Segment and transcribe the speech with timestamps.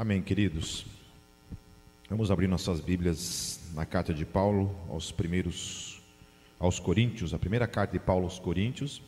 [0.00, 0.86] Amém, queridos.
[2.08, 6.00] Vamos abrir nossas Bíblias na carta de Paulo aos primeiros
[6.56, 9.02] aos Coríntios, a primeira carta de Paulo aos Coríntios,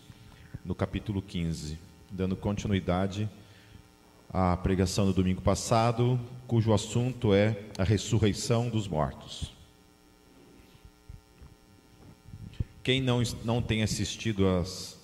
[0.64, 1.78] no capítulo 15,
[2.10, 3.30] dando continuidade
[4.32, 6.18] à pregação do domingo passado,
[6.48, 9.54] cujo assunto é a ressurreição dos mortos.
[12.82, 14.98] Quem não, não tem assistido as,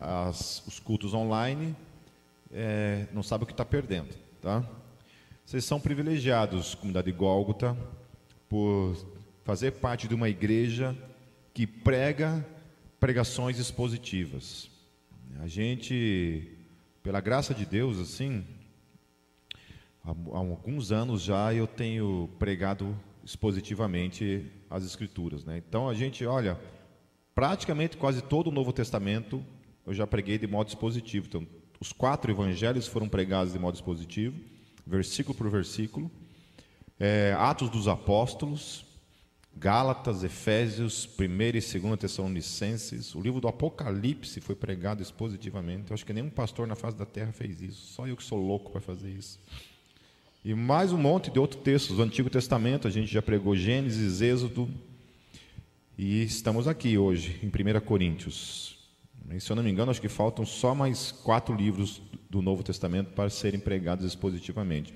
[0.00, 1.76] as, os cultos online,
[2.50, 4.64] é, não sabe o que está perdendo, tá?
[5.46, 7.78] Vocês são privilegiados, comunidade Gólgota,
[8.48, 8.96] por
[9.44, 10.92] fazer parte de uma igreja
[11.54, 12.44] que prega
[12.98, 14.68] pregações expositivas.
[15.38, 16.50] A gente,
[17.00, 18.44] pela graça de Deus, assim,
[20.04, 25.62] há, alguns anos já eu tenho pregado expositivamente as Escrituras, né?
[25.64, 26.58] Então a gente, olha,
[27.36, 29.40] praticamente quase todo o Novo Testamento
[29.86, 31.28] eu já preguei de modo expositivo.
[31.28, 31.46] Então,
[31.78, 34.55] os quatro evangelhos foram pregados de modo expositivo
[34.86, 36.10] versículo por versículo.
[36.98, 38.86] É, Atos dos Apóstolos,
[39.58, 45.90] Gálatas, Efésios, 1 e 2 Tessalonicenses, o livro do Apocalipse foi pregado expositivamente.
[45.90, 48.38] Eu acho que nenhum pastor na face da terra fez isso, só eu que sou
[48.38, 49.38] louco para fazer isso.
[50.44, 54.20] E mais um monte de outros textos do Antigo Testamento, a gente já pregou Gênesis,
[54.20, 54.70] Êxodo,
[55.98, 58.75] e estamos aqui hoje, em 1 Coríntios.
[59.38, 63.10] Se eu não me engano, acho que faltam só mais quatro livros do Novo Testamento
[63.10, 64.94] para serem pregados expositivamente.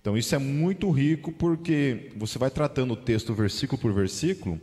[0.00, 4.60] Então, isso é muito rico porque você vai tratando o texto versículo por versículo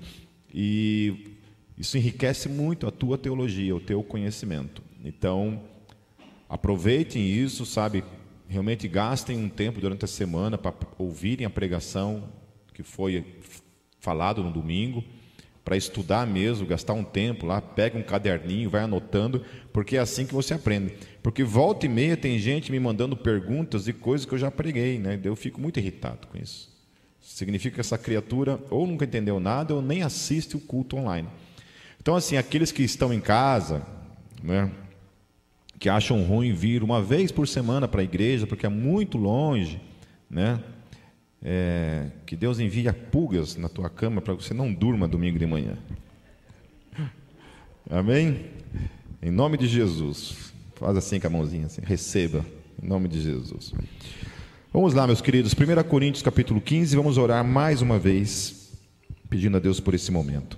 [0.53, 1.37] e
[1.77, 4.81] isso enriquece muito a tua teologia, o teu conhecimento.
[5.03, 5.63] Então,
[6.49, 8.03] aproveitem isso, sabe?
[8.49, 12.27] Realmente gastem um tempo durante a semana para ouvirem a pregação
[12.73, 13.25] que foi
[13.99, 15.03] falado no domingo
[15.69, 20.25] para estudar mesmo, gastar um tempo lá, pega um caderninho, vai anotando, porque é assim
[20.25, 20.95] que você aprende.
[21.21, 24.97] Porque volta e meia tem gente me mandando perguntas e coisas que eu já preguei,
[24.97, 25.19] né?
[25.23, 26.75] Eu fico muito irritado com isso.
[27.21, 31.29] Significa que essa criatura ou nunca entendeu nada ou nem assiste o culto online.
[32.01, 33.85] Então, assim, aqueles que estão em casa,
[34.41, 34.71] né,
[35.77, 39.79] que acham ruim vir uma vez por semana para a igreja, porque é muito longe,
[40.27, 40.59] né?
[41.41, 45.45] É, que Deus envie pulgas na tua cama para que você não durma domingo de
[45.45, 45.77] manhã.
[47.89, 48.45] Amém?
[49.21, 50.53] Em nome de Jesus.
[50.75, 52.45] Faz assim com a mãozinha, assim, receba,
[52.81, 53.73] em nome de Jesus.
[54.71, 58.71] Vamos lá, meus queridos, 1 Coríntios capítulo 15, vamos orar mais uma vez,
[59.29, 60.57] pedindo a Deus por esse momento.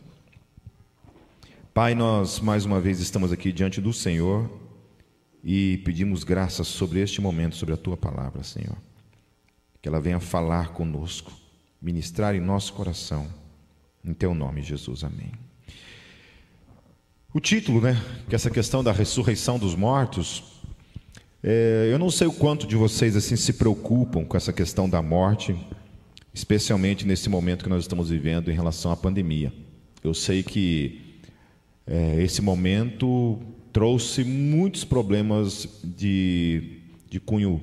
[1.74, 4.50] Pai, nós mais uma vez estamos aqui diante do Senhor
[5.44, 8.78] e pedimos graças sobre este momento, sobre a tua palavra, Senhor
[9.82, 11.32] que ela venha falar conosco,
[11.82, 13.28] ministrar em nosso coração.
[14.04, 15.04] Em teu nome, Jesus.
[15.04, 15.32] Amém.
[17.34, 18.00] O título, né?
[18.28, 20.44] Que é essa questão da ressurreição dos mortos.
[21.44, 25.02] É, eu não sei o quanto de vocês assim se preocupam com essa questão da
[25.02, 25.56] morte,
[26.34, 29.52] especialmente nesse momento que nós estamos vivendo em relação à pandemia.
[30.04, 31.20] Eu sei que
[31.88, 33.40] é, esse momento
[33.74, 37.62] trouxe muitos problemas de, de cunho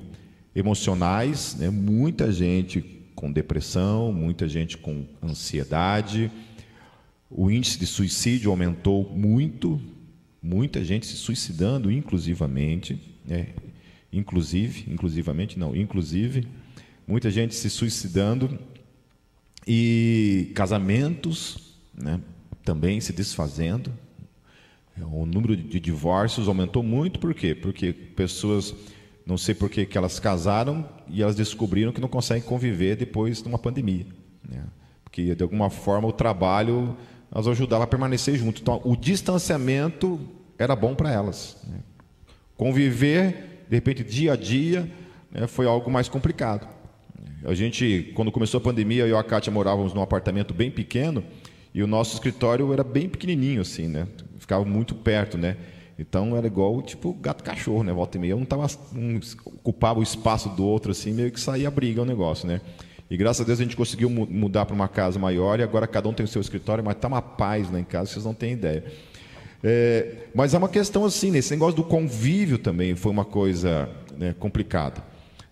[0.59, 1.69] emocionais, né?
[1.69, 2.81] muita gente
[3.15, 6.31] com depressão, muita gente com ansiedade.
[7.29, 9.81] O índice de suicídio aumentou muito,
[10.41, 13.47] muita gente se suicidando, inclusivamente, né?
[14.11, 16.47] inclusive, inclusivamente não, inclusive,
[17.07, 18.59] muita gente se suicidando
[19.67, 22.19] e casamentos, né?
[22.63, 23.91] também se desfazendo.
[25.11, 27.55] O número de divórcios aumentou muito, por quê?
[27.55, 28.75] Porque pessoas
[29.29, 33.47] não sei por que elas casaram e elas descobriram que não conseguem conviver depois de
[33.47, 34.07] uma pandemia.
[34.47, 34.63] Né?
[35.03, 36.97] Porque, de alguma forma, o trabalho
[37.31, 38.59] as ajudava a permanecer junto.
[38.59, 40.19] Então, o distanciamento
[40.57, 41.57] era bom para elas.
[41.67, 41.77] Né?
[42.57, 44.89] Conviver, de repente, dia a dia,
[45.31, 46.67] né, foi algo mais complicado.
[47.45, 51.23] A gente, quando começou a pandemia, eu e a Kátia morávamos num apartamento bem pequeno
[51.73, 54.07] e o nosso escritório era bem pequenininho, assim, né?
[54.39, 55.55] Ficava muito perto, né?
[55.99, 57.91] Então era igual tipo gato cachorro, né?
[57.91, 58.65] Volta e meia, um tava
[58.95, 62.61] um ocupava o espaço do outro assim, meio que saía briga o negócio, né?
[63.09, 66.07] E graças a Deus a gente conseguiu mudar para uma casa maior e agora cada
[66.07, 68.53] um tem o seu escritório, mas tá uma paz lá em casa, vocês não têm
[68.53, 68.85] ideia.
[69.61, 71.39] É, mas é uma questão assim, né?
[71.39, 75.03] esse negócio do convívio também foi uma coisa né, complicada.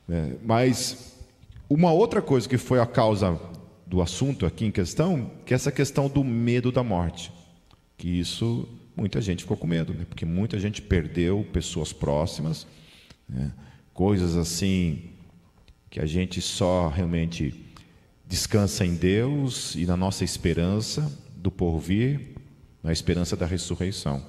[0.07, 0.35] Né?
[0.45, 1.17] Mas
[1.69, 3.37] uma outra coisa que foi a causa
[3.85, 7.33] do assunto aqui em questão, que é essa questão do medo da morte.
[7.97, 10.05] Que isso muita gente ficou com medo, né?
[10.09, 12.65] porque muita gente perdeu pessoas próximas,
[13.29, 13.53] né?
[13.93, 15.11] coisas assim
[15.89, 17.53] que a gente só realmente
[18.25, 22.35] descansa em Deus e na nossa esperança do porvir,
[22.83, 24.25] na esperança da ressurreição.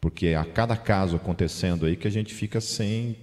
[0.00, 3.16] Porque a cada caso acontecendo aí que a gente fica sem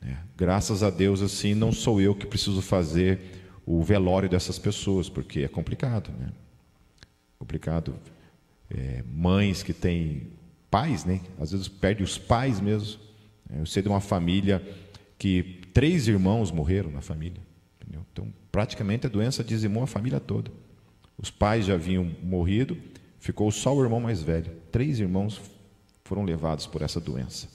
[0.00, 3.18] É, graças a Deus, assim, não sou eu que preciso fazer
[3.66, 6.28] o velório dessas pessoas, porque é complicado, né?
[7.36, 7.94] Complicado.
[8.70, 10.28] É, mães que têm
[10.70, 11.20] pais, né?
[11.38, 13.00] Às vezes perde os pais mesmo.
[13.50, 14.62] É, eu sei de uma família
[15.18, 17.40] que três irmãos morreram na família.
[17.80, 18.04] Entendeu?
[18.12, 20.50] Então, praticamente a doença dizimou a família toda.
[21.16, 22.76] Os pais já haviam morrido,
[23.18, 24.52] ficou só o irmão mais velho.
[24.70, 25.40] Três irmãos
[26.04, 27.48] foram levados por essa doença.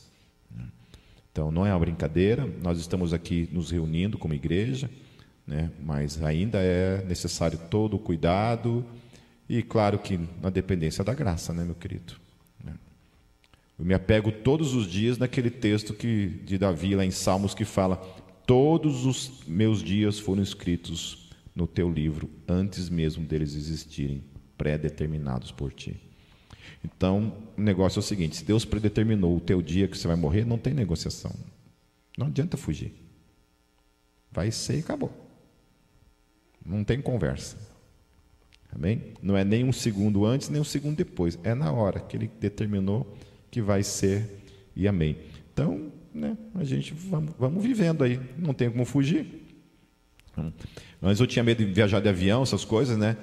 [1.34, 4.88] Então, não é uma brincadeira, nós estamos aqui nos reunindo como igreja,
[5.48, 5.72] né?
[5.84, 8.86] mas ainda é necessário todo o cuidado
[9.48, 12.14] e, claro, que na dependência da graça, né, meu querido?
[12.64, 12.74] Né?
[13.78, 17.66] Eu me apego todos os dias naquele texto que, de Davi, lá em Salmos, que
[17.66, 17.98] fala:
[18.46, 24.24] Todos os meus dias foram escritos no teu livro, antes mesmo deles existirem,
[24.58, 26.00] pré-determinados por ti.
[26.84, 30.18] Então, o negócio é o seguinte: se Deus predeterminou o teu dia que você vai
[30.18, 31.34] morrer, não tem negociação.
[32.18, 32.94] Não adianta fugir.
[34.32, 35.12] Vai ser e acabou.
[36.66, 37.73] Não tem conversa.
[38.76, 39.02] Amém?
[39.22, 41.38] Não é nem um segundo antes, nem um segundo depois.
[41.44, 43.16] É na hora que ele determinou
[43.52, 44.44] que vai ser
[44.76, 45.18] e amém.
[45.54, 48.20] Então, né, a gente vamos, vamos vivendo aí.
[48.38, 49.44] Não tem como fugir.
[51.00, 53.16] Mas eu tinha medo de viajar de avião, essas coisas, né?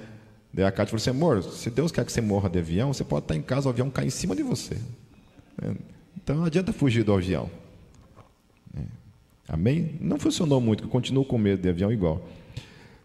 [0.53, 3.03] Daí a Cátia falou assim, amor, se Deus quer que você morra de avião, você
[3.03, 4.75] pode estar em casa, o avião cai em cima de você.
[5.61, 5.73] É,
[6.15, 7.49] então não adianta fugir do avião.
[8.77, 8.81] É.
[9.47, 9.97] Amém?
[9.99, 12.25] Não funcionou muito, eu continuo com medo de avião igual.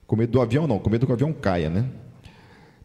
[0.06, 1.88] Com medo do avião não, com medo que o avião caia, né?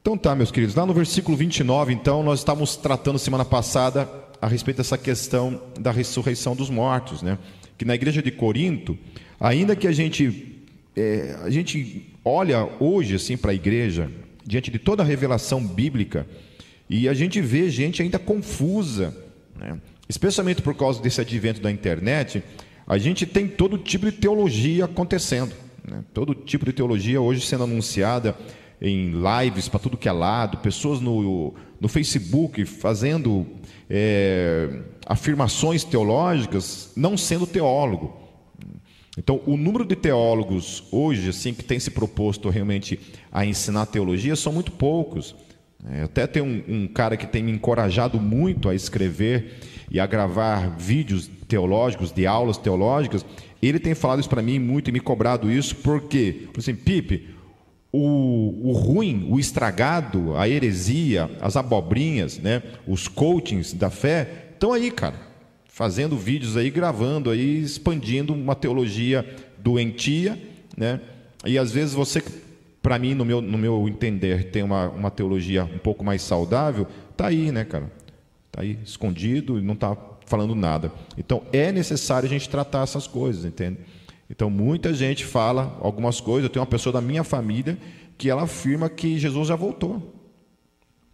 [0.01, 4.09] Então tá, meus queridos, lá no versículo 29, então, nós estávamos tratando semana passada
[4.41, 7.37] a respeito dessa questão da ressurreição dos mortos, né?
[7.77, 8.97] Que na igreja de Corinto,
[9.39, 10.59] ainda que a gente,
[10.97, 14.11] é, a gente olha hoje assim para a igreja,
[14.43, 16.25] diante de toda a revelação bíblica,
[16.89, 19.15] e a gente vê gente ainda confusa,
[19.55, 19.79] né?
[20.09, 22.41] especialmente por causa desse advento da internet,
[22.87, 25.53] a gente tem todo tipo de teologia acontecendo,
[25.87, 26.03] né?
[26.11, 28.35] todo tipo de teologia hoje sendo anunciada
[28.81, 33.45] em lives para tudo que é lado, pessoas no, no Facebook fazendo
[33.89, 38.19] é, afirmações teológicas, não sendo teólogo.
[39.17, 42.99] Então, o número de teólogos hoje, assim, que tem se proposto realmente
[43.31, 45.35] a ensinar teologia, são muito poucos.
[45.91, 50.05] É, até tem um, um, cara que tem me encorajado muito a escrever e a
[50.05, 53.25] gravar vídeos teológicos, de aulas teológicas.
[53.61, 57.27] Ele tem falado isso para mim muito e me cobrado isso, porque, assim, Pipe,
[57.91, 64.73] o, o ruim, o estragado, a heresia, as abobrinhas, né, os coachings da fé, estão
[64.73, 65.31] aí, cara
[65.71, 69.25] fazendo vídeos aí, gravando aí, expandindo uma teologia
[69.57, 70.37] doentia,
[70.77, 70.99] né?
[71.45, 72.21] E às vezes você,
[72.83, 76.85] para mim, no meu, no meu entender, tem uma, uma teologia um pouco mais saudável,
[77.15, 77.89] tá aí, né, cara?
[78.51, 80.91] Tá aí escondido não está falando nada.
[81.17, 83.79] Então é necessário a gente tratar essas coisas, entende?
[84.31, 86.45] Então muita gente fala algumas coisas.
[86.45, 87.77] Eu tenho uma pessoa da minha família
[88.17, 90.15] que ela afirma que Jesus já voltou,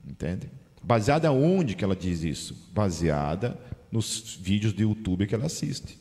[0.08, 0.50] entende?
[0.84, 2.70] Baseada onde que ela diz isso?
[2.74, 3.60] Baseada
[3.92, 5.98] nos vídeos do YouTube que ela assiste.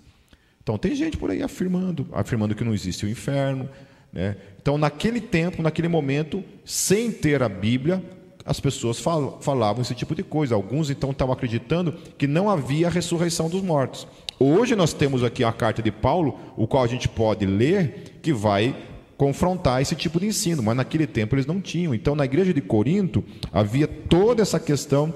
[0.62, 3.68] Então tem gente por aí afirmando, afirmando que não existe o inferno.
[4.12, 4.36] Né?
[4.60, 8.02] Então, naquele tempo, naquele momento, sem ter a Bíblia,
[8.44, 10.54] as pessoas falavam esse tipo de coisa.
[10.54, 14.06] Alguns então estavam acreditando que não havia a ressurreição dos mortos.
[14.38, 18.32] Hoje nós temos aqui a carta de Paulo, o qual a gente pode ler, que
[18.32, 18.76] vai
[19.16, 21.94] confrontar esse tipo de ensino, mas naquele tempo eles não tinham.
[21.94, 25.14] Então, na igreja de Corinto, havia toda essa questão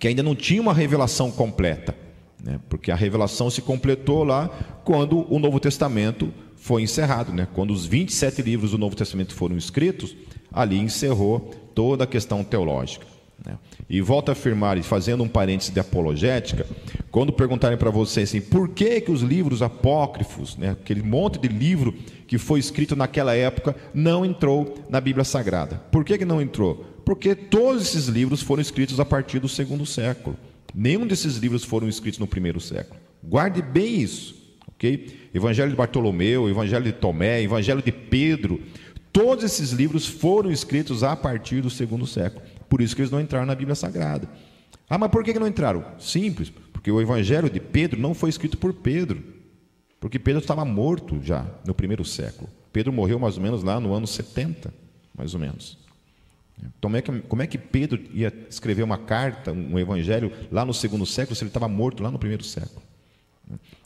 [0.00, 1.94] que ainda não tinha uma revelação completa,
[2.42, 2.58] né?
[2.68, 4.48] porque a revelação se completou lá
[4.84, 7.46] quando o Novo Testamento foi encerrado, né?
[7.54, 10.16] quando os 27 livros do Novo Testamento foram escritos,
[10.52, 13.06] ali encerrou toda a questão teológica.
[13.46, 13.56] Né?
[13.88, 16.66] E volto a afirmar, e fazendo um parêntese de apologética,
[17.12, 21.46] quando perguntarem para vocês assim, por que, que os livros apócrifos, né, aquele monte de
[21.46, 21.94] livro
[22.26, 25.76] que foi escrito naquela época, não entrou na Bíblia Sagrada?
[25.92, 26.84] Por que, que não entrou?
[27.04, 30.36] Porque todos esses livros foram escritos a partir do segundo século.
[30.74, 33.00] Nenhum desses livros foram escritos no primeiro século.
[33.22, 34.34] Guarde bem isso,
[34.68, 35.28] ok?
[35.32, 38.60] Evangelho de Bartolomeu, Evangelho de Tomé, Evangelho de Pedro,
[39.12, 42.44] todos esses livros foram escritos a partir do segundo século.
[42.68, 44.28] Por isso que eles não entraram na Bíblia Sagrada.
[44.88, 45.84] Ah, mas por que não entraram?
[45.98, 49.22] Simples, porque o Evangelho de Pedro não foi escrito por Pedro,
[49.98, 52.48] porque Pedro estava morto já no primeiro século.
[52.72, 54.72] Pedro morreu mais ou menos lá no ano 70,
[55.16, 55.78] mais ou menos.
[56.80, 60.72] Como é, que, como é que Pedro ia escrever uma carta, um evangelho, lá no
[60.72, 62.82] segundo século, se ele estava morto lá no primeiro século?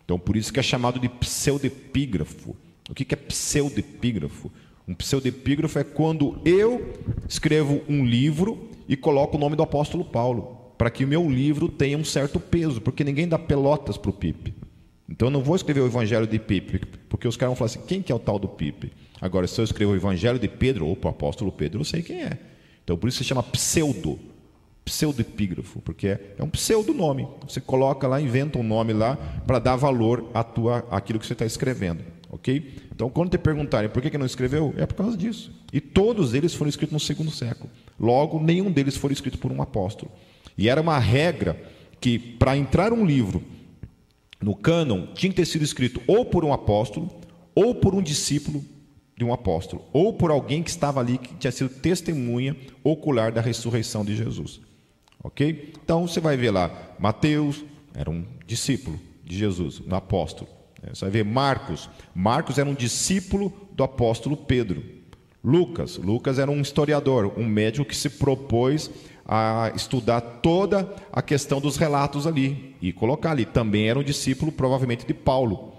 [0.05, 2.57] Então, por isso que é chamado de pseudepígrafo.
[2.89, 4.51] O que é pseudepígrafo?
[4.91, 6.93] Um pseudepígrafo é quando eu
[7.29, 11.69] escrevo um livro e coloco o nome do apóstolo Paulo, para que o meu livro
[11.69, 14.53] tenha um certo peso, porque ninguém dá pelotas para o Pipe.
[15.09, 17.87] Então eu não vou escrever o Evangelho de Pipe, porque os caras vão falar assim:
[17.87, 18.93] quem que é o tal do Pipe?
[19.21, 22.25] Agora, se eu escrever o Evangelho de Pedro, ou o apóstolo Pedro, eu sei quem
[22.25, 22.37] é.
[22.83, 24.19] Então por isso se chama pseudo,
[24.85, 27.29] pseudoepígrafo, porque é, é um pseudo nome.
[27.47, 29.15] Você coloca lá, inventa um nome lá
[29.47, 32.03] para dar valor à tua, àquilo que você está escrevendo.
[32.31, 32.75] Ok?
[32.95, 35.53] Então, quando te perguntarem por que, que não escreveu, é por causa disso.
[35.73, 37.69] E todos eles foram escritos no segundo século.
[37.99, 40.11] Logo, nenhum deles foi escrito por um apóstolo.
[40.57, 41.61] E era uma regra
[42.01, 43.43] que, para entrar um livro
[44.41, 47.11] no cânon, tinha que ter sido escrito ou por um apóstolo,
[47.55, 48.65] ou por um discípulo
[49.17, 53.41] de um apóstolo, ou por alguém que estava ali, que tinha sido testemunha ocular da
[53.41, 54.61] ressurreição de Jesus.
[55.23, 55.73] Ok?
[55.83, 60.60] Então, você vai ver lá, Mateus era um discípulo de Jesus, um apóstolo.
[60.83, 61.89] É, você vai ver Marcos.
[62.15, 64.83] Marcos era um discípulo do apóstolo Pedro.
[65.43, 65.97] Lucas.
[65.97, 68.91] Lucas era um historiador, um médico que se propôs
[69.27, 73.45] a estudar toda a questão dos relatos ali e colocar ali.
[73.45, 75.75] Também era um discípulo, provavelmente, de Paulo.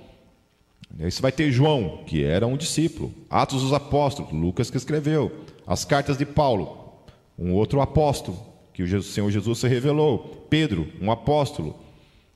[1.00, 3.14] Aí você vai ter João, que era um discípulo.
[3.30, 5.32] Atos dos Apóstolos, Lucas que escreveu.
[5.66, 6.96] As cartas de Paulo,
[7.38, 8.38] um outro apóstolo,
[8.74, 10.46] que o Senhor Jesus se revelou.
[10.50, 11.80] Pedro, um apóstolo.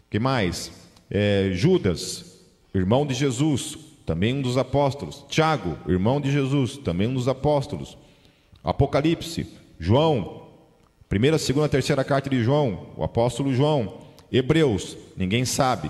[0.10, 0.72] que mais?
[1.10, 2.35] É, Judas,
[2.78, 5.26] irmão de Jesus, também um dos apóstolos.
[5.30, 7.98] Tiago, irmão de Jesus, também um dos apóstolos.
[8.64, 9.48] Apocalipse,
[9.80, 10.48] João,
[11.08, 14.02] primeira, segunda, terceira carta de João, o apóstolo João.
[14.32, 15.90] Hebreus, ninguém sabe.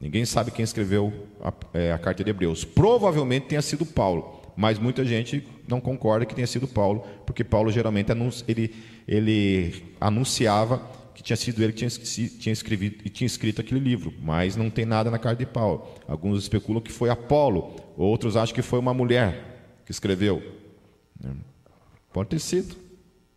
[0.00, 1.12] Ninguém sabe quem escreveu
[1.42, 2.64] a, é, a carta de Hebreus.
[2.64, 7.72] Provavelmente tenha sido Paulo, mas muita gente não concorda que tenha sido Paulo, porque Paulo
[7.72, 8.12] geralmente
[8.46, 8.74] ele,
[9.08, 10.80] ele anunciava
[11.18, 14.84] que tinha sido ele que tinha, tinha, escrevido, tinha escrito aquele livro, mas não tem
[14.84, 15.88] nada na carta de Paulo.
[16.06, 20.40] Alguns especulam que foi Apolo, outros acham que foi uma mulher que escreveu.
[21.24, 21.28] É.
[22.12, 22.76] Pode ter sido.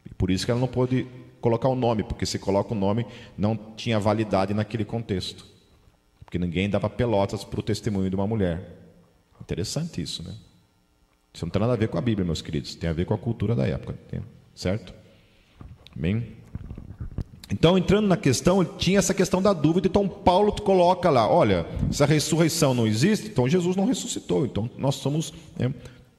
[0.05, 1.07] E por isso que ela não pôde
[1.41, 3.03] colocar o nome, porque se coloca o nome,
[3.35, 5.43] não tinha validade naquele contexto.
[6.23, 8.77] Porque ninguém dava pelotas para o testemunho de uma mulher.
[9.41, 10.35] Interessante isso, né?
[11.33, 12.75] Isso não tem nada a ver com a Bíblia, meus queridos.
[12.75, 13.97] Tem a ver com a cultura da época.
[14.53, 14.93] Certo?
[15.97, 16.40] Amém?
[17.51, 22.01] Então, entrando na questão, tinha essa questão da dúvida, então Paulo coloca lá, olha, se
[22.01, 25.74] a ressurreição não existe, então Jesus não ressuscitou, então nós somos, né,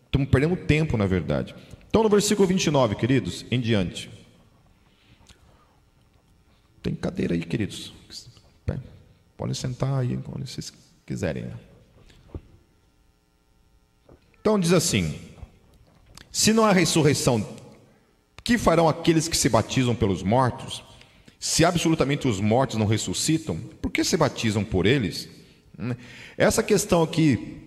[0.05, 1.55] estamos perdendo tempo, na verdade.
[1.89, 4.11] Então, no versículo 29, queridos, em diante.
[6.83, 7.95] Tem cadeira aí, queridos.
[9.37, 10.73] Podem sentar aí quando vocês
[11.07, 11.47] quiserem.
[14.41, 15.19] Então diz assim:
[16.31, 17.45] Se não há ressurreição,
[18.45, 20.85] que farão aqueles que se batizam pelos mortos?
[21.43, 25.29] Se absolutamente os mortos não ressuscitam, por que se batizam por eles?
[26.39, 27.59] Essa questão aqui,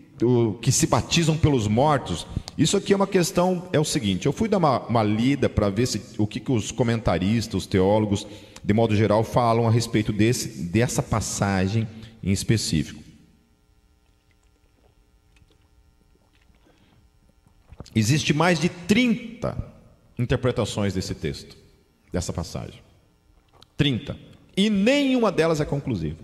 [0.62, 2.26] que se batizam pelos mortos,
[2.58, 5.70] isso aqui é uma questão, é o seguinte, eu fui dar uma, uma lida para
[5.70, 8.26] ver se, o que, que os comentaristas, os teólogos,
[8.64, 11.86] de modo geral, falam a respeito desse, dessa passagem
[12.24, 13.04] em específico.
[17.94, 19.74] Existe mais de 30
[20.18, 21.58] interpretações desse texto,
[22.10, 22.85] dessa passagem.
[23.78, 24.18] 30.
[24.56, 26.18] E nenhuma delas é conclusiva.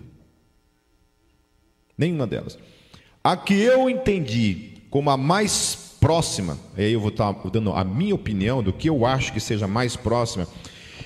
[1.98, 2.58] Nenhuma delas.
[3.24, 8.16] A que eu entendi como a mais próxima, aí eu vou estar dando a minha
[8.16, 10.48] opinião do que eu acho que seja mais próxima,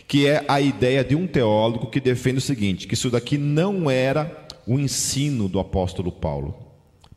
[0.07, 3.89] que é a ideia de um teólogo que defende o seguinte: que isso daqui não
[3.89, 6.55] era o ensino do apóstolo Paulo,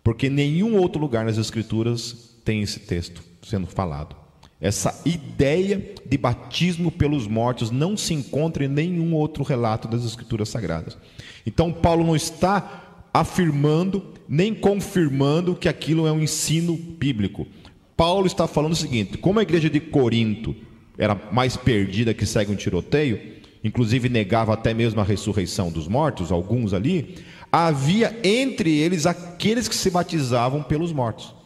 [0.02, 4.16] porque nenhum outro lugar nas Escrituras tem esse texto sendo falado.
[4.60, 10.48] Essa ideia de batismo pelos mortos não se encontra em nenhum outro relato das Escrituras
[10.48, 10.98] Sagradas.
[11.46, 17.46] Então, Paulo não está afirmando nem confirmando que aquilo é um ensino bíblico.
[17.96, 20.54] Paulo está falando o seguinte: como a igreja de Corinto
[20.98, 23.20] era mais perdida que segue um tiroteio,
[23.62, 27.16] inclusive negava até mesmo a ressurreição dos mortos, alguns ali,
[27.50, 31.37] havia entre eles aqueles que se batizavam pelos mortos.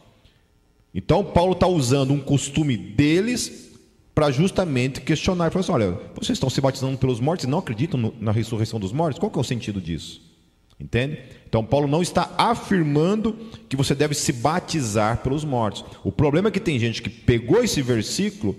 [0.95, 3.71] Então, Paulo está usando um costume deles
[4.15, 5.51] para justamente questionar.
[5.51, 8.79] Ele assim: olha, vocês estão se batizando pelos mortos e não acreditam no, na ressurreição
[8.79, 9.19] dos mortos?
[9.19, 10.21] Qual que é o sentido disso?
[10.79, 11.19] Entende?
[11.49, 13.37] Então, Paulo não está afirmando
[13.69, 15.85] que você deve se batizar pelos mortos.
[16.03, 18.57] O problema é que tem gente que pegou esse versículo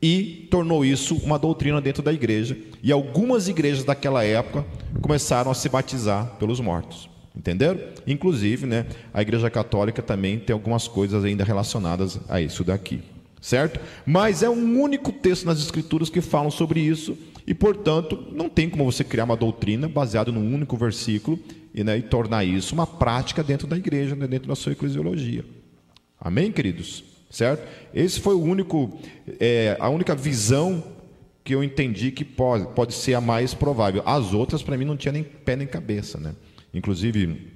[0.00, 2.56] e tornou isso uma doutrina dentro da igreja.
[2.82, 4.64] E algumas igrejas daquela época
[5.02, 7.10] começaram a se batizar pelos mortos.
[7.36, 7.78] Entenderam?
[8.06, 13.02] Inclusive, né, a Igreja Católica também tem algumas coisas ainda relacionadas a isso daqui,
[13.40, 13.78] certo?
[14.06, 17.16] Mas é um único texto nas Escrituras que falam sobre isso
[17.46, 21.38] e, portanto, não tem como você criar uma doutrina baseada num único versículo
[21.74, 25.44] e, né, e tornar isso uma prática dentro da igreja, né, dentro da sua eclesiologia.
[26.18, 27.04] Amém, queridos?
[27.28, 27.68] Certo?
[27.92, 28.98] Esse foi o único,
[29.38, 30.82] é, a única visão
[31.44, 34.02] que eu entendi que pode, pode ser a mais provável.
[34.06, 36.34] As outras, para mim, não tinha nem pé nem cabeça, né?
[36.76, 37.52] Inclusive,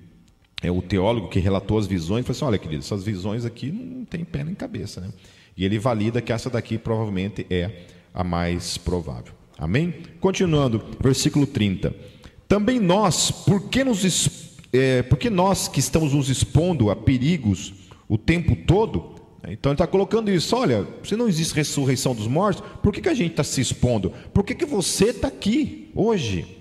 [0.62, 4.04] é o teólogo que relatou as visões falou assim: olha, querido, essas visões aqui não
[4.06, 5.02] tem pé nem cabeça.
[5.02, 5.10] Né?
[5.54, 7.84] E ele valida que essa daqui provavelmente é
[8.14, 9.34] a mais provável.
[9.58, 9.92] Amém?
[10.20, 11.94] Continuando, versículo 30.
[12.48, 17.74] Também nós, por que, nos, é, porque nós que estamos nos expondo a perigos
[18.08, 22.64] o tempo todo, então ele está colocando isso, olha, se não existe ressurreição dos mortos,
[22.82, 24.12] por que, que a gente está se expondo?
[24.32, 26.56] Por que, que você está aqui hoje?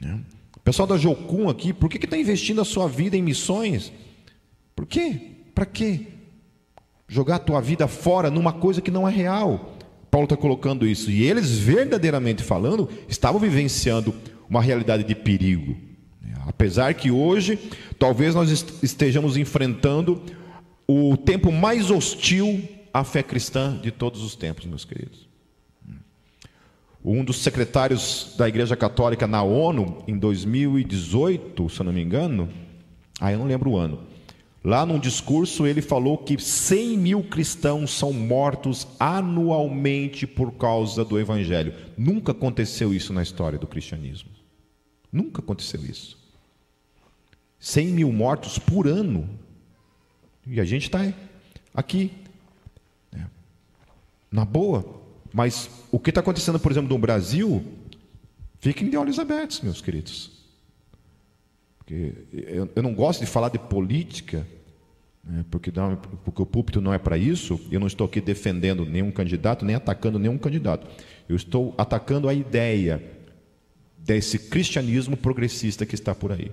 [0.00, 0.20] Né?
[0.64, 3.92] Pessoal da Jocum aqui, por que está investindo a sua vida em missões?
[4.74, 5.20] Por quê?
[5.54, 6.06] Para quê?
[7.06, 9.76] Jogar a tua vida fora numa coisa que não é real.
[10.10, 11.10] Paulo está colocando isso.
[11.10, 14.14] E eles, verdadeiramente falando, estavam vivenciando
[14.48, 15.76] uma realidade de perigo.
[16.46, 17.58] Apesar que hoje,
[17.98, 18.50] talvez nós
[18.82, 20.22] estejamos enfrentando
[20.86, 25.33] o tempo mais hostil à fé cristã de todos os tempos, meus queridos.
[27.04, 32.48] Um dos secretários da Igreja Católica na ONU, em 2018, se eu não me engano,
[33.20, 34.00] ah, eu não lembro o ano,
[34.62, 41.20] lá num discurso ele falou que 100 mil cristãos são mortos anualmente por causa do
[41.20, 41.74] Evangelho.
[41.96, 44.30] Nunca aconteceu isso na história do cristianismo.
[45.12, 46.18] Nunca aconteceu isso.
[47.58, 49.28] 100 mil mortos por ano
[50.46, 51.12] e a gente está
[51.74, 52.12] aqui,
[53.12, 53.28] né?
[54.30, 55.03] na boa.
[55.34, 57.60] Mas o que está acontecendo, por exemplo, no Brasil,
[58.60, 60.30] fiquem de olhos abertos, meus queridos.
[61.76, 64.46] Porque eu, não gosto de falar de política,
[65.24, 65.44] né?
[65.50, 67.60] porque, não, porque o púlpito não é para isso.
[67.68, 70.86] Eu não estou aqui defendendo nenhum candidato, nem atacando nenhum candidato.
[71.28, 73.02] Eu estou atacando a ideia
[73.98, 76.52] desse cristianismo progressista que está por aí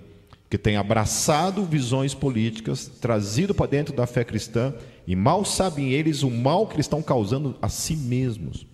[0.50, 4.73] que tem abraçado visões políticas, trazido para dentro da fé cristã,
[5.07, 8.67] e mal sabem eles o mal que eles estão causando a si mesmos.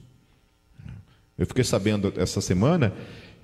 [1.38, 2.94] Eu fiquei sabendo essa semana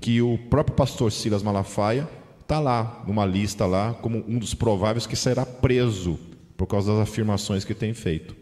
[0.02, 2.10] que o próprio pastor Silas Malafaia
[2.42, 6.20] está lá, numa lista lá, como um dos prováveis que será preso
[6.58, 8.36] por causa das afirmações que tem feito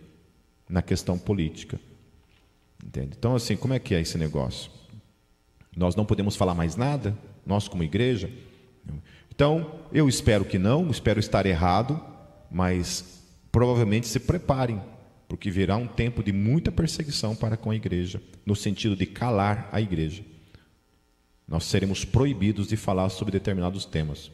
[0.67, 1.79] na questão política.
[2.83, 3.15] Entende?
[3.17, 4.71] Então, assim, como é que é esse negócio?
[5.75, 8.29] Nós não podemos falar mais nada, nós como igreja.
[9.33, 11.99] Então, eu espero que não, espero estar errado,
[12.49, 14.81] mas provavelmente se preparem,
[15.31, 19.69] porque virá um tempo de muita perseguição para com a igreja, no sentido de calar
[19.71, 20.25] a igreja.
[21.47, 24.29] Nós seremos proibidos de falar sobre determinados temas.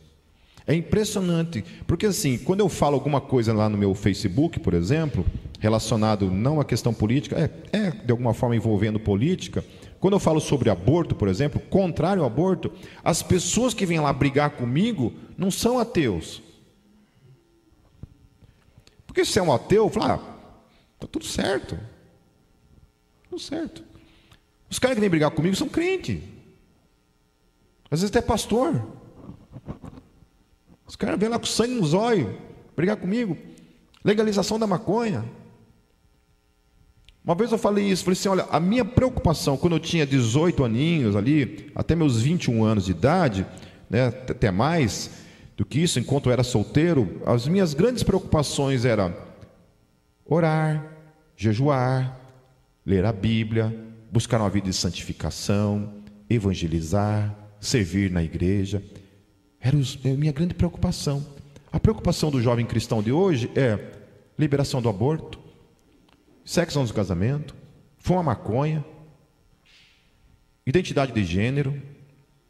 [0.66, 5.24] É impressionante, porque assim, quando eu falo alguma coisa lá no meu Facebook, por exemplo,
[5.60, 9.64] relacionado não à questão política, é, é de alguma forma envolvendo política,
[10.00, 12.72] quando eu falo sobre aborto, por exemplo, contrário ao aborto,
[13.04, 16.42] as pessoas que vêm lá brigar comigo não são ateus.
[19.06, 20.37] Porque se é um ateu, fala, ah,
[21.00, 21.78] tá tudo certo.
[23.30, 23.84] Tudo certo.
[24.70, 26.22] Os caras que vêm brigar comigo são crentes.
[27.90, 28.86] Às vezes até pastor.
[30.86, 32.36] Os caras vêm lá com sangue nos olhos,
[32.76, 33.38] brigar comigo.
[34.04, 35.26] Legalização da maconha.
[37.24, 40.64] Uma vez eu falei isso, falei assim, olha, a minha preocupação quando eu tinha 18
[40.64, 43.46] aninhos ali, até meus 21 anos de idade,
[43.90, 45.12] né, até mais
[45.58, 49.14] do que isso, enquanto eu era solteiro, as minhas grandes preocupações eram
[50.28, 50.86] orar,
[51.36, 52.20] jejuar,
[52.86, 53.74] ler a Bíblia,
[54.12, 58.84] buscar uma vida de santificação, evangelizar, servir na igreja.
[59.60, 61.26] Era a minha grande preocupação.
[61.72, 63.94] A preocupação do jovem cristão de hoje é
[64.38, 65.40] liberação do aborto,
[66.46, 67.56] sexo antes do casamento,
[67.98, 68.86] fuma maconha,
[70.66, 71.82] identidade de gênero,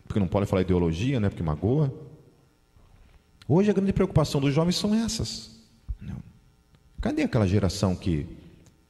[0.05, 1.93] porque não pode falar ideologia, né, porque magoa.
[3.47, 5.59] Hoje a grande preocupação dos jovens são essas.
[5.99, 6.17] Não.
[7.01, 8.25] Cadê aquela geração que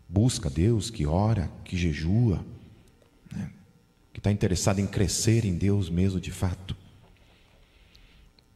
[0.07, 2.43] busca Deus, que ora, que jejua,
[3.31, 3.49] né?
[4.13, 6.75] que está interessada em crescer em Deus mesmo de fato?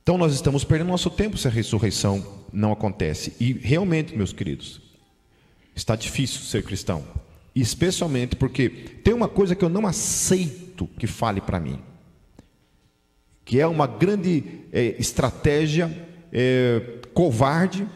[0.03, 3.33] Então nós estamos perdendo nosso tempo se a ressurreição não acontece.
[3.39, 4.81] E realmente, meus queridos,
[5.75, 7.03] Está difícil ser cristão.
[7.55, 11.79] Especialmente porque tem uma coisa que eu não aceito que fale para mim,
[13.43, 15.91] que é uma grande é, estratégia
[16.31, 17.87] é, covarde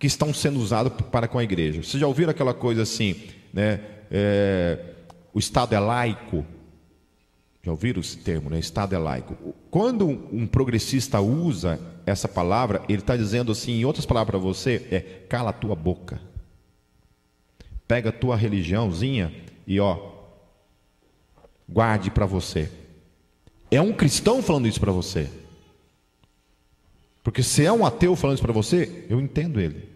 [0.00, 1.82] que estão sendo usada para com a igreja.
[1.82, 3.20] Vocês já ouviram aquela coisa assim,
[3.52, 3.80] né?
[4.10, 4.94] É,
[5.30, 6.42] o Estado é laico.
[7.62, 8.58] Já ouviram esse termo, né?
[8.58, 9.36] Estado é laico.
[9.70, 14.86] Quando um progressista usa essa palavra, ele está dizendo assim, em outras palavras para você,
[14.90, 16.18] é cala a tua boca.
[17.86, 19.30] Pega a tua religiãozinha
[19.66, 20.12] e ó,
[21.68, 22.70] guarde para você.
[23.70, 25.28] É um cristão falando isso para você.
[27.22, 29.89] Porque se é um ateu falando isso para você, eu entendo ele.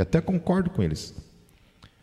[0.00, 1.14] E até concordo com eles.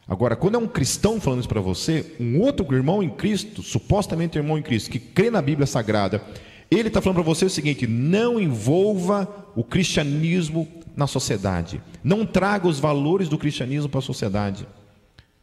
[0.07, 4.37] Agora, quando é um cristão falando isso para você, um outro irmão em Cristo, supostamente
[4.37, 6.21] irmão em Cristo, que crê na Bíblia Sagrada,
[6.69, 11.81] Ele está falando para você o seguinte: não envolva o cristianismo na sociedade.
[12.03, 14.67] Não traga os valores do cristianismo para a sociedade.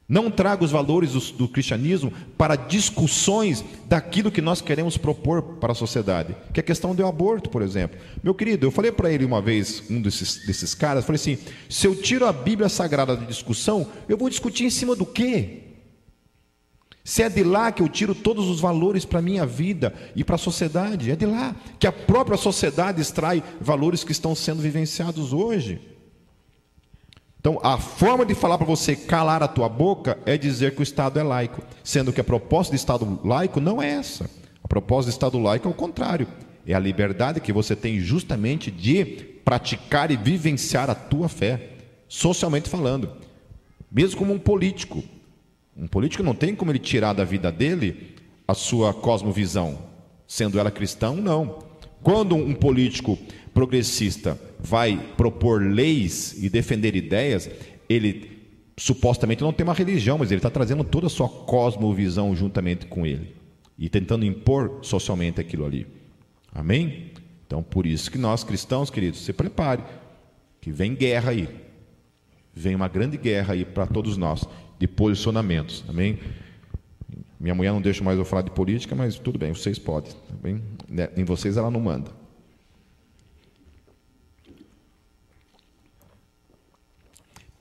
[0.06, 5.72] Não traga os valores do, do, cristianismo para discussões daquilo que nós queremos propor para
[5.72, 7.98] a sociedade, que é a questão do aborto, por exemplo.
[8.22, 11.38] Meu querido, eu falei para ele uma vez, um desses, desses caras, falei assim:
[11.70, 15.62] se eu tiro a Bíblia Sagrada de discussão, eu vou discutir em cima do quê?
[17.02, 20.22] Se é de lá que eu tiro todos os valores para a minha vida e
[20.22, 24.60] para a sociedade, é de lá que a própria sociedade extrai valores que estão sendo
[24.60, 25.93] vivenciados hoje.
[27.46, 30.82] Então, a forma de falar para você calar a tua boca é dizer que o
[30.82, 34.30] Estado é laico, sendo que a proposta de Estado laico não é essa.
[34.62, 36.26] A proposta de Estado laico é o contrário.
[36.66, 39.04] É a liberdade que você tem justamente de
[39.44, 41.72] praticar e vivenciar a tua fé,
[42.08, 43.10] socialmente falando.
[43.92, 45.04] Mesmo como um político.
[45.76, 48.16] Um político não tem como ele tirar da vida dele
[48.48, 49.80] a sua cosmovisão,
[50.26, 51.58] sendo ela cristão, não.
[52.02, 53.18] Quando um político
[53.52, 57.50] progressista vai propor leis e defender ideias,
[57.88, 58.32] ele
[58.76, 63.06] supostamente não tem uma religião, mas ele está trazendo toda a sua cosmovisão juntamente com
[63.06, 63.34] ele
[63.78, 65.86] e tentando impor socialmente aquilo ali.
[66.52, 67.12] Amém?
[67.46, 69.82] Então, por isso que nós cristãos, queridos, se prepare,
[70.60, 71.48] que vem guerra aí.
[72.54, 74.48] Vem uma grande guerra aí para todos nós,
[74.78, 75.84] de posicionamentos.
[75.88, 76.18] Amém?
[77.38, 80.12] Minha mulher não deixa mais eu falar de política, mas tudo bem, vocês podem.
[80.12, 80.62] Tá bem?
[80.88, 82.23] Né, em vocês ela não manda.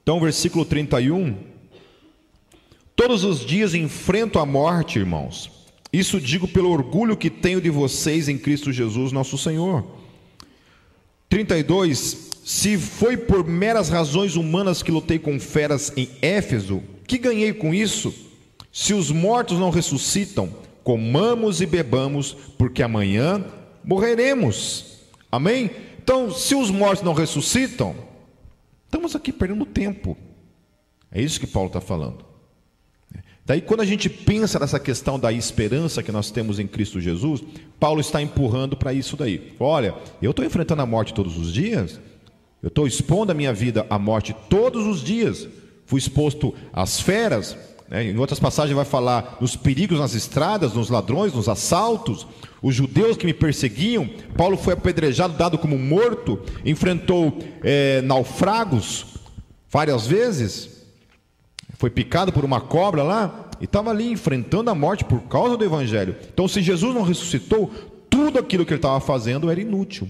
[0.03, 1.35] Então, versículo 31.
[2.93, 5.49] Todos os dias enfrento a morte, irmãos.
[5.91, 9.85] Isso digo pelo orgulho que tenho de vocês em Cristo Jesus, nosso Senhor.
[11.29, 12.31] 32.
[12.43, 17.73] Se foi por meras razões humanas que lutei com feras em Éfeso, que ganhei com
[17.73, 18.13] isso?
[18.71, 20.49] Se os mortos não ressuscitam,
[20.83, 23.45] comamos e bebamos, porque amanhã
[23.83, 24.97] morreremos.
[25.31, 25.71] Amém?
[26.03, 27.95] Então, se os mortos não ressuscitam,
[28.93, 30.15] Estamos aqui perdendo tempo.
[31.11, 32.23] É isso que Paulo está falando.
[33.43, 37.43] Daí, quando a gente pensa nessa questão da esperança que nós temos em Cristo Jesus,
[37.79, 39.55] Paulo está empurrando para isso daí.
[39.59, 41.99] Olha, eu estou enfrentando a morte todos os dias,
[42.61, 45.47] eu estou expondo a minha vida à morte todos os dias.
[45.87, 47.57] Fui exposto às feras,
[47.89, 48.03] né?
[48.03, 52.25] em outras passagens vai falar nos perigos nas estradas, nos ladrões, nos assaltos,
[52.61, 59.05] os judeus que me perseguiam, Paulo foi apedrejado, dado como morto, enfrentou é, naufragos
[59.69, 60.83] várias vezes,
[61.77, 65.65] foi picado por uma cobra lá e estava ali enfrentando a morte por causa do
[65.65, 66.15] Evangelho.
[66.33, 67.71] Então, se Jesus não ressuscitou,
[68.09, 70.07] tudo aquilo que ele estava fazendo era inútil.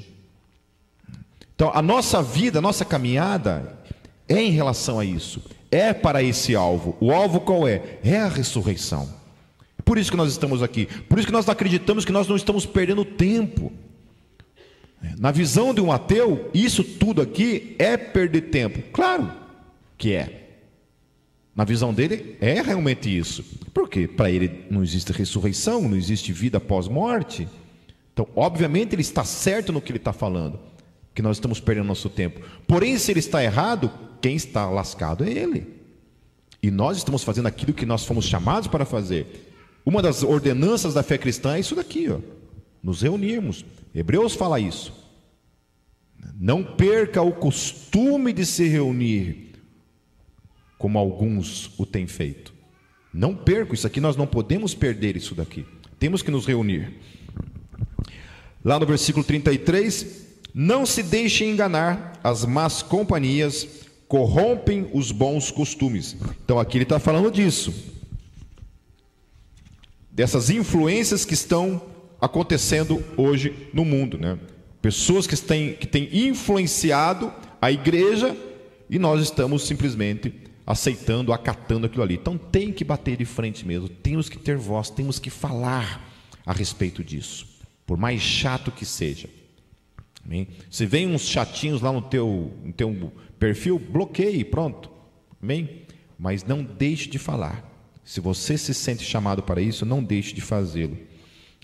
[1.55, 3.79] Então, a nossa vida, a nossa caminhada
[4.27, 5.41] é em relação a isso,
[5.73, 6.95] é para esse alvo.
[6.99, 7.99] O alvo qual é?
[8.03, 9.09] É a ressurreição.
[9.83, 10.85] Por isso que nós estamos aqui.
[10.85, 13.71] Por isso que nós acreditamos que nós não estamos perdendo tempo.
[15.17, 18.81] Na visão de um ateu, isso tudo aqui é perder tempo.
[18.93, 19.31] Claro
[19.97, 20.41] que é.
[21.55, 23.43] Na visão dele, é realmente isso.
[23.73, 27.47] Porque para ele não existe ressurreição, não existe vida após morte.
[28.13, 30.59] Então, obviamente, ele está certo no que ele está falando,
[31.13, 32.41] que nós estamos perdendo nosso tempo.
[32.67, 35.67] Porém, se ele está errado, quem está lascado é ele.
[36.61, 39.51] E nós estamos fazendo aquilo que nós fomos chamados para fazer.
[39.85, 42.19] Uma das ordenanças da fé cristã é isso daqui, ó,
[42.81, 43.65] nos reunirmos.
[43.93, 44.93] Hebreus fala isso.
[46.39, 49.55] Não perca o costume de se reunir,
[50.77, 52.53] como alguns o têm feito.
[53.13, 55.65] Não perca isso aqui, nós não podemos perder isso daqui.
[55.99, 56.93] Temos que nos reunir.
[58.63, 60.22] Lá no versículo 33,
[60.53, 63.67] não se deixem enganar, as más companhias
[64.07, 66.15] corrompem os bons costumes.
[66.43, 67.93] Então aqui ele está falando disso
[70.13, 71.81] dessas influências que estão
[72.21, 74.37] acontecendo hoje no mundo, né?
[74.81, 78.37] Pessoas que têm, que têm influenciado a igreja
[78.89, 80.33] e nós estamos simplesmente
[80.65, 82.15] aceitando, acatando aquilo ali.
[82.15, 86.09] Então tem que bater de frente mesmo, temos que ter voz, temos que falar
[86.45, 87.47] a respeito disso,
[87.85, 89.27] por mais chato que seja.
[90.25, 90.47] Amém?
[90.69, 94.89] Se vem uns chatinhos lá no teu, no teu perfil, bloqueie, pronto.
[95.41, 95.83] Amém?
[96.17, 97.69] Mas não deixe de falar.
[98.03, 100.97] Se você se sente chamado para isso, não deixe de fazê-lo.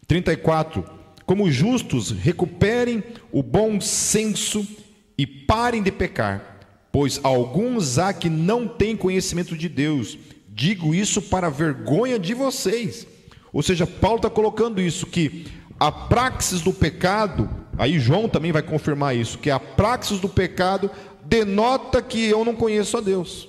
[0.08, 0.84] 34.
[1.26, 4.68] Como justos, recuperem o bom senso
[5.18, 10.18] e parem de pecar, pois alguns há que não têm conhecimento de Deus.
[10.48, 13.06] Digo isso para vergonha de vocês.
[13.54, 15.46] Ou seja, Paulo está colocando isso, que
[15.80, 20.92] a praxis do pecado, aí João também vai confirmar isso, que a praxis do pecado
[21.24, 23.48] denota que eu não conheço a Deus.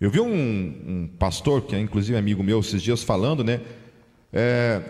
[0.00, 3.60] Eu vi um, um, pastor, que é inclusive amigo meu, esses dias falando, né?
[4.32, 4.82] É,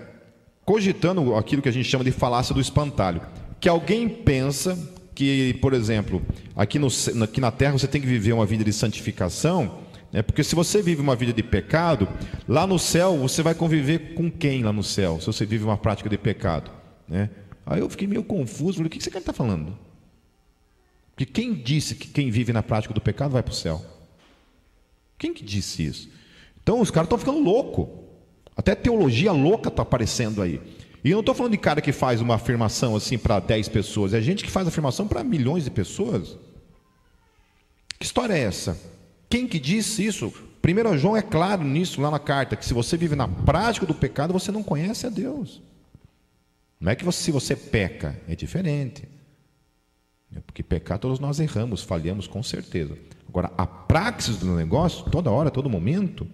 [0.64, 3.20] cogitando aquilo que a gente chama de falácia do espantalho.
[3.60, 4.76] Que alguém pensa
[5.14, 6.22] que, por exemplo,
[6.56, 6.88] aqui, no,
[7.22, 9.83] aqui na terra você tem que viver uma vida de santificação,
[10.14, 10.22] né?
[10.22, 12.08] porque se você vive uma vida de pecado,
[12.46, 15.76] lá no céu você vai conviver com quem lá no céu, se você vive uma
[15.76, 16.70] prática de pecado?
[17.08, 17.28] Né?
[17.66, 19.76] Aí eu fiquei meio confuso, falei, o que você está falando?
[21.10, 23.84] Porque quem disse que quem vive na prática do pecado vai para o céu?
[25.18, 26.08] Quem que disse isso?
[26.62, 27.88] Então os caras estão ficando loucos.
[28.56, 30.60] Até teologia louca está aparecendo aí.
[31.02, 34.14] E eu não estou falando de cara que faz uma afirmação assim para 10 pessoas,
[34.14, 36.38] é gente que faz afirmação para milhões de pessoas.
[37.98, 38.93] Que história é essa?
[39.34, 40.32] Quem que disse isso?
[40.62, 43.92] 1 João é claro nisso lá na carta, que se você vive na prática do
[43.92, 45.60] pecado, você não conhece a Deus.
[46.78, 49.08] Não é que você, se você peca, é diferente.
[50.32, 52.96] É porque pecar todos nós erramos, falhamos com certeza.
[53.28, 56.24] Agora, a praxis do negócio, toda hora, todo momento,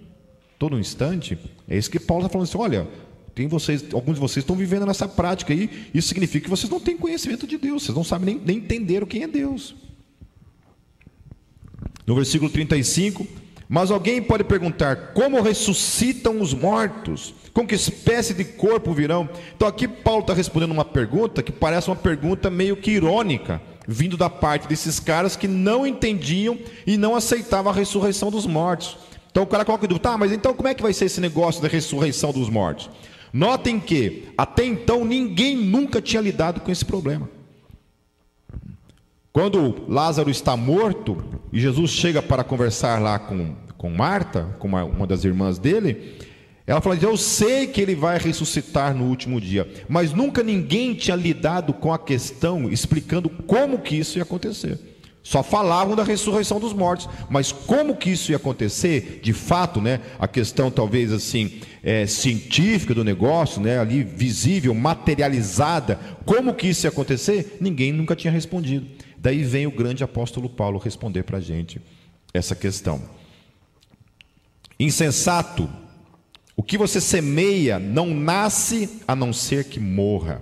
[0.59, 2.87] todo instante, é isso que Paulo está falando assim: olha,
[3.35, 6.79] tem vocês, alguns de vocês estão vivendo nessa prática aí, isso significa que vocês não
[6.79, 9.75] têm conhecimento de Deus, vocês não sabem nem, nem entender quem é Deus.
[12.07, 13.27] No versículo 35,
[13.69, 17.33] mas alguém pode perguntar: como ressuscitam os mortos?
[17.53, 19.29] Com que espécie de corpo virão?
[19.55, 24.17] Então aqui Paulo está respondendo uma pergunta que parece uma pergunta meio que irônica, vindo
[24.17, 28.97] da parte desses caras que não entendiam e não aceitavam a ressurreição dos mortos.
[29.31, 31.63] Então o cara coloca dúvida, tá, mas então como é que vai ser esse negócio
[31.63, 32.91] da ressurreição dos mortos?
[33.33, 37.29] Notem que até então ninguém nunca tinha lidado com esse problema.
[39.33, 44.85] Quando Lázaro está morto e Jesus chega para conversar lá com, com Marta, com uma,
[44.85, 46.19] uma das irmãs dele,
[46.67, 51.17] ela fala: Eu sei que ele vai ressuscitar no último dia, mas nunca ninguém tinha
[51.17, 54.79] lidado com a questão explicando como que isso ia acontecer.
[55.23, 60.01] Só falavam da ressurreição dos mortos, mas como que isso ia acontecer, de fato, né?
[60.19, 63.79] A questão talvez assim é, científica do negócio, né?
[63.79, 67.59] Ali visível, materializada, como que isso ia acontecer?
[67.61, 68.87] Ninguém nunca tinha respondido.
[69.23, 71.79] Daí vem o grande apóstolo Paulo responder para a gente
[72.33, 73.03] essa questão.
[74.79, 75.69] Insensato,
[76.57, 80.41] o que você semeia não nasce a não ser que morra.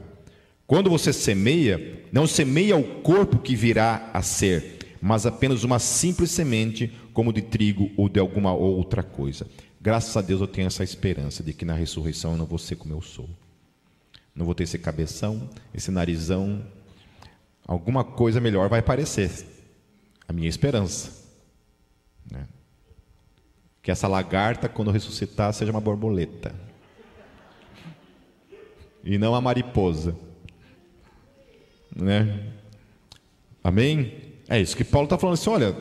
[0.64, 6.31] Quando você semeia, não semeia o corpo que virá a ser, mas apenas uma simples
[6.31, 9.45] semente, como de trigo ou de alguma outra coisa.
[9.81, 12.77] Graças a Deus eu tenho essa esperança de que na ressurreição eu não vou ser
[12.77, 13.29] como eu sou.
[14.33, 16.64] Não vou ter esse cabeção, esse narizão.
[17.68, 19.31] Alguma coisa melhor vai aparecer.
[20.26, 21.22] A minha esperança.
[22.31, 22.46] Né?
[23.83, 26.54] Que essa lagarta, quando ressuscitar, seja uma borboleta.
[29.04, 30.16] E não a mariposa.
[31.94, 32.52] Né?
[33.62, 34.14] Amém?
[34.48, 35.76] É isso que Paulo está falando assim: olha,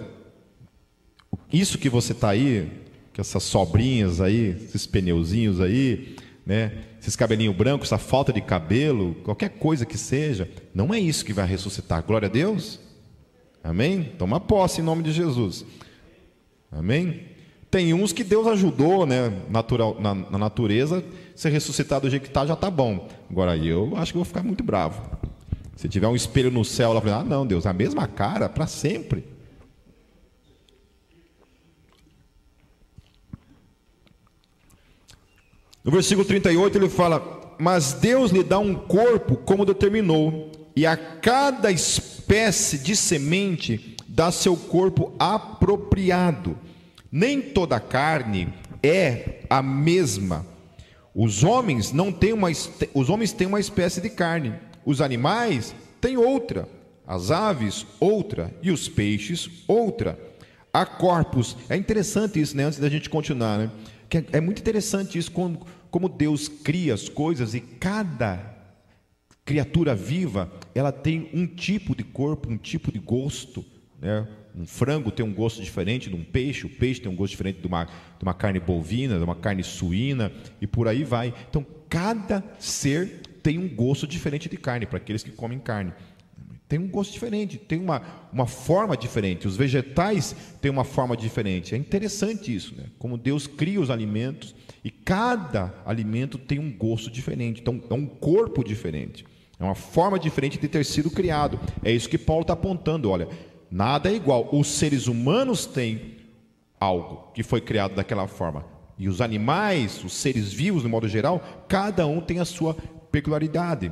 [1.52, 2.69] isso que você está aí,
[3.13, 6.17] que essas sobrinhas aí, esses pneuzinhos aí,
[6.48, 6.72] né?
[7.02, 11.34] Esses cabelinhos brancos, essa falta de cabelo, qualquer coisa que seja, não é isso que
[11.34, 12.02] vai ressuscitar.
[12.02, 12.80] Glória a Deus.
[13.62, 14.14] Amém?
[14.18, 15.66] Toma posse em nome de Jesus.
[16.72, 17.26] Amém?
[17.70, 21.04] Tem uns que Deus ajudou, né, natural, na, na natureza,
[21.36, 23.10] ser ressuscitado do jeito que está, já está bom.
[23.30, 25.02] Agora eu acho que vou ficar muito bravo.
[25.76, 29.26] Se tiver um espelho no céu, fala, ah, não, Deus, a mesma cara para sempre.
[35.88, 40.97] No versículo 38 ele fala: Mas Deus lhe dá um corpo como determinou, e a
[40.97, 46.58] cada espécie de semente dá seu corpo apropriado.
[47.10, 50.45] Nem toda carne é a mesma.
[51.15, 52.50] Os homens não têm uma
[52.93, 56.67] os homens têm uma espécie de carne, os animais têm outra,
[57.08, 60.19] as aves outra e os peixes outra.
[60.73, 61.56] Há corpos.
[61.69, 62.65] É interessante isso, né?
[62.65, 63.71] Antes da gente continuar, né?
[64.15, 68.56] É, é muito interessante isso como, como Deus cria as coisas e cada
[69.45, 73.65] criatura viva ela tem um tipo de corpo, um tipo de gosto,
[74.00, 74.28] né?
[74.56, 77.62] Um frango tem um gosto diferente de um peixe, o peixe tem um gosto diferente
[77.62, 81.32] de uma, de uma carne bovina, de uma carne suína e por aí vai.
[81.47, 85.93] Então, cada ser tem um gosto diferente de carne, para aqueles que comem carne.
[86.67, 88.02] Tem um gosto diferente, tem uma,
[88.34, 89.47] uma forma diferente.
[89.47, 91.73] Os vegetais têm uma forma diferente.
[91.73, 92.86] É interessante isso, né?
[92.97, 94.56] Como Deus cria os alimentos
[94.88, 97.60] e cada alimento tem um gosto diferente.
[97.60, 99.26] Então, é um corpo diferente.
[99.60, 101.60] É uma forma diferente de ter sido criado.
[101.84, 103.10] É isso que Paulo está apontando.
[103.10, 103.28] Olha,
[103.69, 104.47] nada é igual.
[104.50, 106.19] Os seres humanos têm
[106.80, 108.65] algo que foi criado daquela forma.
[108.97, 112.73] E os animais, os seres vivos, no modo geral, cada um tem a sua
[113.12, 113.91] peculiaridade.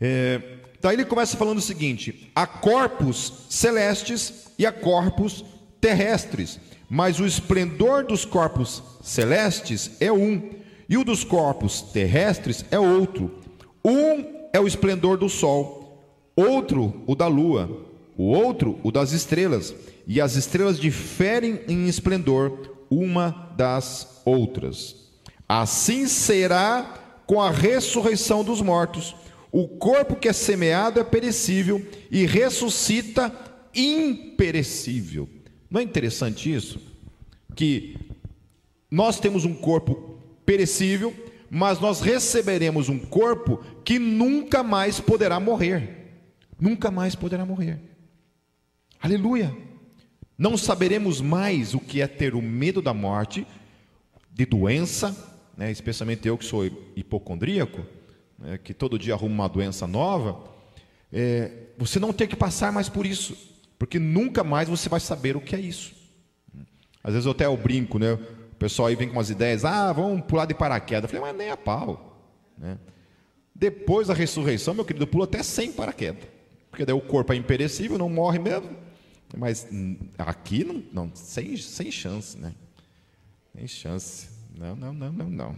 [0.00, 0.40] É,
[0.80, 5.44] daí ele começa falando o seguinte: há corpos celestes e há corpos
[5.78, 10.50] terrestres, mas o esplendor dos corpos celestes é um,
[10.88, 13.38] e o dos corpos terrestres é outro.
[13.84, 17.84] Um é o esplendor do sol, outro o da lua,
[18.16, 19.74] o outro o das estrelas,
[20.06, 24.96] e as estrelas diferem em esplendor uma das outras.
[25.48, 29.14] Assim será com a ressurreição dos mortos.
[29.50, 33.32] O corpo que é semeado é perecível e ressuscita
[33.74, 35.28] imperecível.
[35.70, 36.80] Não é interessante isso?
[37.54, 37.96] Que
[38.90, 41.14] nós temos um corpo perecível,
[41.50, 46.22] mas nós receberemos um corpo que nunca mais poderá morrer.
[46.60, 47.80] Nunca mais poderá morrer.
[49.00, 49.54] Aleluia!
[50.38, 53.46] Não saberemos mais o que é ter o medo da morte,
[54.30, 55.16] de doença,
[55.56, 57.80] né, especialmente eu que sou hipocondríaco,
[58.38, 60.44] né, que todo dia arrumo uma doença nova.
[61.10, 65.36] É, você não tem que passar mais por isso, porque nunca mais você vai saber
[65.36, 65.94] o que é isso.
[67.02, 68.14] Às vezes eu até eu brinco, né?
[68.14, 71.04] O pessoal aí vem com umas ideias, ah, vamos pular de paraquedas.
[71.04, 72.18] Eu falei, mas nem a pau.
[72.56, 72.78] Né?
[73.54, 76.24] Depois da ressurreição, meu querido, pula até sem paraquedas.
[76.70, 78.70] Porque daí o corpo é imperecível, não morre mesmo.
[79.36, 79.68] Mas
[80.16, 82.54] aqui não, não sem, sem chance, né?
[83.54, 84.28] Sem chance.
[84.58, 85.56] Não, não, não, não, não.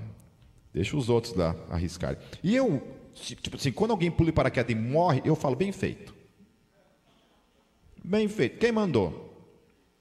[0.75, 2.19] Deixa os outros lá arriscarem.
[2.43, 2.83] E eu,
[3.15, 6.18] tipo assim, quando alguém pula para paraquedas e morre, eu falo, bem feito.
[8.09, 8.59] Bem feito.
[8.59, 9.27] Quem mandou?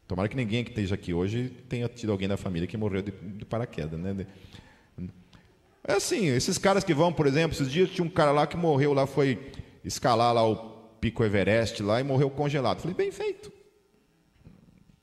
[0.07, 3.11] Tomara que ninguém que esteja aqui hoje tenha tido alguém da família que morreu de,
[3.11, 4.25] de paraquedas, né?
[5.83, 8.55] É assim, esses caras que vão, por exemplo, esses dias tinha um cara lá que
[8.57, 9.51] morreu lá, foi
[9.83, 10.55] escalar lá o
[10.99, 12.79] Pico Everest lá e morreu congelado.
[12.79, 13.57] Falei, bem feito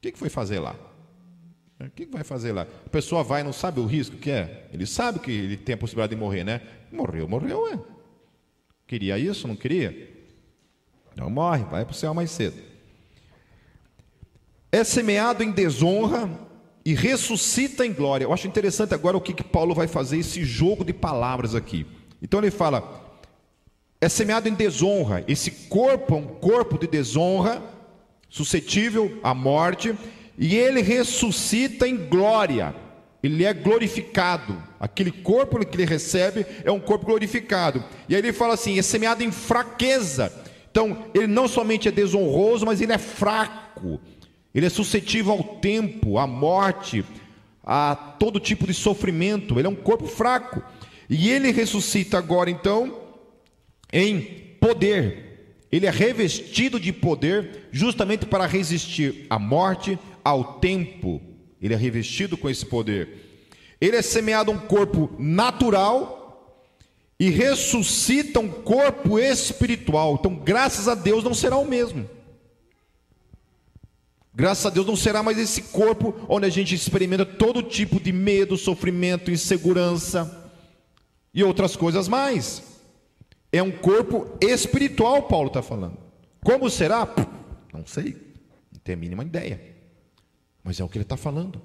[0.05, 0.77] que, que foi fazer lá?
[1.81, 2.67] O que, que vai fazer lá?
[2.85, 4.69] A pessoa vai não sabe o risco que é.
[4.73, 6.61] Ele sabe que ele tem a possibilidade de morrer, né?
[6.93, 7.79] Morreu, morreu, é.
[8.87, 10.13] Queria isso, não queria?
[11.17, 12.61] Não morre, vai para o céu mais cedo.
[14.75, 16.29] É semeado em desonra
[16.85, 18.25] e ressuscita em glória.
[18.25, 21.87] Eu acho interessante agora o que, que Paulo vai fazer, esse jogo de palavras aqui.
[22.21, 23.23] Então ele fala:
[24.01, 25.23] é semeado em desonra.
[25.29, 27.63] Esse corpo é um corpo de desonra
[28.29, 29.95] suscetível à morte,
[30.37, 32.75] e ele ressuscita em glória.
[33.23, 34.61] Ele é glorificado.
[34.81, 37.85] Aquele corpo que ele recebe é um corpo glorificado.
[38.09, 40.33] E aí ele fala assim: é semeado em fraqueza.
[40.69, 44.01] Então, ele não somente é desonroso, mas ele é fraco.
[44.55, 47.05] Ele é suscetível ao tempo, à morte,
[47.65, 49.59] a todo tipo de sofrimento.
[49.59, 50.63] Ele é um corpo fraco.
[51.09, 53.01] E ele ressuscita agora, então,
[53.93, 54.21] em
[54.61, 55.35] poder
[55.75, 61.21] ele é revestido de poder justamente para resistir à morte, ao tempo.
[61.61, 63.49] Ele é revestido com esse poder.
[63.81, 66.63] Ele é semeado um corpo natural
[67.19, 70.15] e ressuscita um corpo espiritual.
[70.15, 72.09] Então, graças a Deus, não será o mesmo.
[74.35, 78.13] Graças a Deus não será mais esse corpo onde a gente experimenta todo tipo de
[78.13, 80.53] medo, sofrimento, insegurança
[81.33, 82.63] e outras coisas mais.
[83.53, 85.97] É um corpo espiritual, Paulo está falando.
[86.43, 87.09] Como será?
[87.73, 88.17] Não sei,
[88.73, 89.61] não tenho a mínima ideia.
[90.65, 91.63] Mas é o que ele está falando.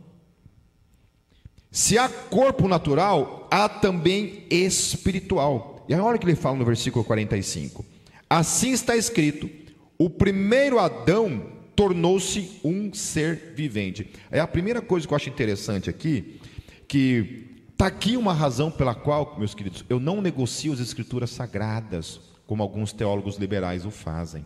[1.71, 5.85] Se há corpo natural, há também espiritual.
[5.89, 7.83] E olha o que ele fala no versículo 45.
[8.29, 9.49] Assim está escrito:
[9.97, 14.11] o primeiro Adão tornou-se um ser vivente.
[14.29, 16.37] É a primeira coisa que eu acho interessante aqui,
[16.85, 17.45] que
[17.79, 22.61] Está aqui uma razão pela qual, meus queridos, eu não negocio as escrituras sagradas, como
[22.61, 24.45] alguns teólogos liberais o fazem.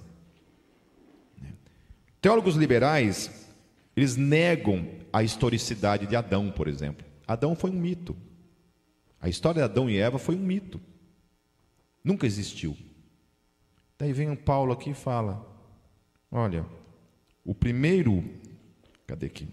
[2.22, 3.50] Teólogos liberais,
[3.98, 7.04] eles negam a historicidade de Adão, por exemplo.
[7.28, 8.16] Adão foi um mito.
[9.20, 10.80] A história de Adão e Eva foi um mito.
[12.04, 12.78] Nunca existiu.
[13.98, 15.44] Daí vem o Paulo aqui e fala:
[16.32, 16.64] Olha,
[17.44, 18.24] o primeiro,
[19.06, 19.48] cadê aqui?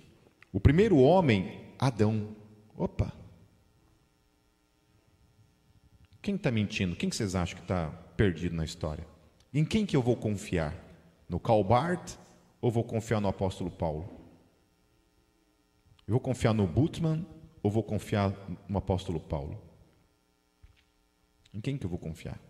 [0.53, 2.37] O primeiro homem, Adão.
[2.77, 3.13] Opa,
[6.23, 6.97] quem está mentindo?
[6.97, 9.07] Quem vocês acham que está perdido na história?
[9.53, 10.75] Em quem que eu vou confiar?
[11.29, 12.17] No Calbart
[12.61, 14.09] ou vou confiar no apóstolo Paulo?
[16.07, 17.27] Eu vou confiar no Butman
[17.63, 18.35] ou vou confiar
[18.69, 19.61] no apóstolo Paulo?
[21.53, 22.41] Em quem que eu vou confiar?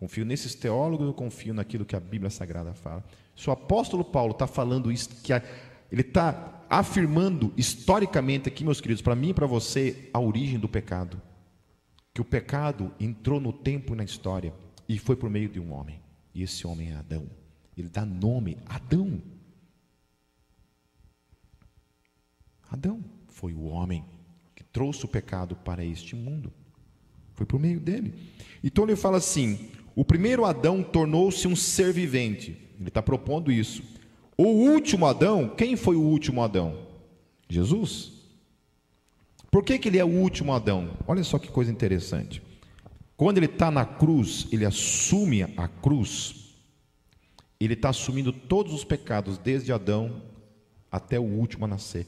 [0.00, 3.04] Confio nesses teólogos ou confio naquilo que a Bíblia Sagrada fala?
[3.36, 5.30] Se o apóstolo Paulo está falando isso, que
[5.92, 10.68] ele está afirmando historicamente aqui, meus queridos, para mim e para você, a origem do
[10.68, 11.20] pecado
[12.14, 14.54] que o pecado entrou no tempo e na história
[14.88, 16.00] e foi por meio de um homem.
[16.34, 17.28] E esse homem é Adão.
[17.76, 19.20] Ele dá nome Adão.
[22.70, 24.02] Adão foi o homem
[24.54, 26.50] que trouxe o pecado para este mundo.
[27.34, 28.14] Foi por meio dele.
[28.62, 29.70] Então ele fala assim:
[30.00, 32.56] o primeiro Adão tornou-se um ser vivente.
[32.80, 33.82] Ele está propondo isso.
[34.34, 36.86] O último Adão, quem foi o último Adão?
[37.50, 38.12] Jesus.
[39.50, 40.96] Por que, que ele é o último Adão?
[41.06, 42.42] Olha só que coisa interessante.
[43.14, 46.56] Quando ele está na cruz, ele assume a cruz,
[47.60, 50.22] ele está assumindo todos os pecados, desde Adão
[50.90, 52.06] até o último a nascer.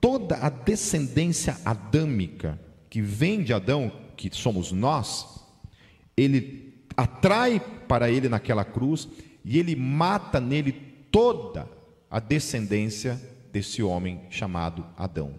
[0.00, 5.44] Toda a descendência adâmica que vem de Adão, que somos nós,
[6.16, 6.63] ele
[6.96, 9.08] atrai para ele naquela cruz
[9.44, 10.72] e ele mata nele
[11.10, 11.68] toda
[12.10, 13.20] a descendência
[13.52, 15.34] desse homem chamado Adão.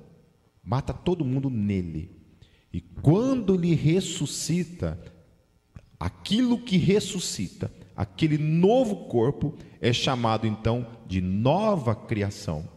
[0.64, 2.12] Mata todo mundo nele.
[2.72, 5.00] E quando ele ressuscita,
[6.00, 12.68] aquilo que ressuscita, aquele novo corpo, é chamado então de nova criação.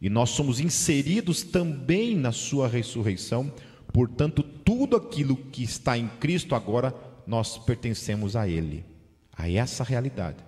[0.00, 3.52] E nós somos inseridos também na sua ressurreição,
[3.92, 6.94] portanto, tudo aquilo que está em Cristo agora,
[7.26, 8.84] nós pertencemos a Ele,
[9.36, 10.38] a essa realidade.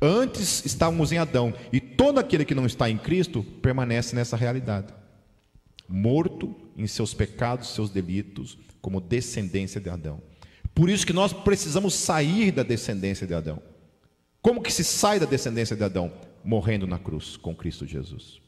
[0.00, 4.94] Antes estávamos em Adão, e todo aquele que não está em Cristo permanece nessa realidade,
[5.88, 10.22] morto em seus pecados, seus delitos, como descendência de Adão.
[10.74, 13.60] Por isso que nós precisamos sair da descendência de Adão.
[14.40, 16.12] Como que se sai da descendência de Adão?
[16.44, 18.40] Morrendo na cruz com Cristo Jesus.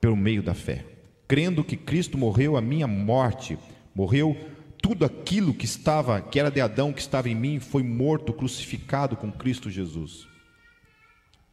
[0.00, 0.84] Pelo meio da fé,
[1.28, 3.56] crendo que Cristo morreu a minha morte,
[3.94, 4.36] morreu
[4.82, 9.16] tudo aquilo que estava, que era de Adão, que estava em mim, foi morto, crucificado
[9.16, 10.26] com Cristo Jesus.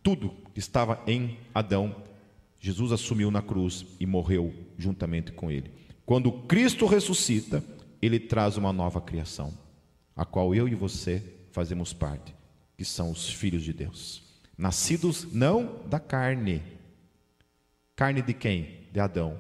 [0.01, 1.95] Tudo que estava em Adão,
[2.59, 5.71] Jesus assumiu na cruz e morreu juntamente com ele.
[6.05, 7.63] Quando Cristo ressuscita,
[8.01, 9.53] ele traz uma nova criação,
[10.15, 12.33] a qual eu e você fazemos parte,
[12.75, 14.23] que são os filhos de Deus,
[14.57, 16.63] nascidos não da carne.
[17.95, 18.87] Carne de quem?
[18.91, 19.39] De Adão.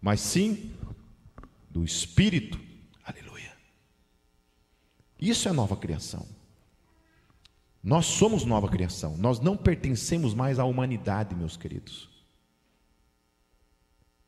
[0.00, 0.70] Mas sim
[1.68, 2.73] do espírito
[5.30, 6.26] isso é nova criação.
[7.82, 9.16] Nós somos nova criação.
[9.16, 12.08] Nós não pertencemos mais à humanidade, meus queridos.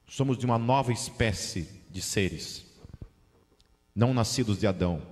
[0.06, 2.64] Somos de uma nova espécie de seres,
[3.94, 5.02] não nascidos de Adão,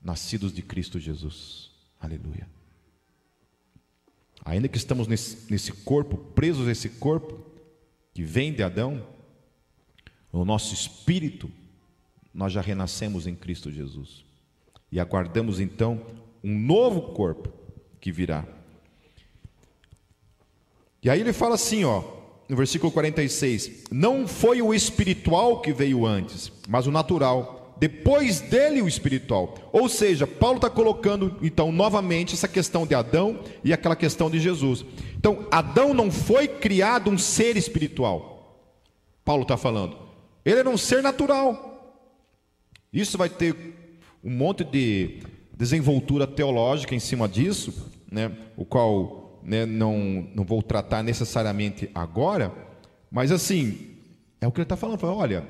[0.00, 1.70] nascidos de Cristo Jesus.
[2.00, 2.48] Aleluia.
[4.44, 7.44] Ainda que estamos nesse, corpo, presos a esse corpo
[8.14, 9.06] que vem de Adão,
[10.32, 11.50] o nosso espírito,
[12.32, 14.24] nós já renascemos em Cristo Jesus
[14.92, 16.00] e aguardamos então
[16.44, 17.48] um novo corpo
[17.98, 18.44] que virá.
[21.02, 22.02] E aí ele fala assim, ó,
[22.48, 27.74] no versículo 46: Não foi o espiritual que veio antes, mas o natural.
[27.78, 29.54] Depois dele o espiritual.
[29.72, 34.38] Ou seja, Paulo está colocando então novamente essa questão de Adão e aquela questão de
[34.38, 34.84] Jesus.
[35.16, 38.62] Então, Adão não foi criado um ser espiritual.
[39.24, 39.96] Paulo está falando.
[40.44, 41.98] Ele era um ser natural.
[42.92, 43.81] Isso vai ter
[44.22, 45.20] um monte de
[45.56, 52.52] desenvoltura teológica em cima disso, né, o qual né, não, não vou tratar necessariamente agora,
[53.10, 53.96] mas assim,
[54.40, 54.98] é o que ele está falando.
[54.98, 55.46] Fala, olha,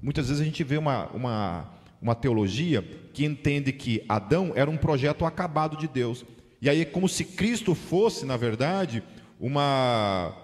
[0.00, 1.70] muitas vezes a gente vê uma, uma,
[2.00, 6.24] uma teologia que entende que Adão era um projeto acabado de Deus.
[6.60, 9.02] E aí é como se Cristo fosse, na verdade,
[9.38, 10.34] uma,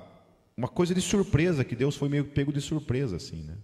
[0.56, 3.54] uma coisa de surpresa, que Deus foi meio pego de surpresa, assim, né?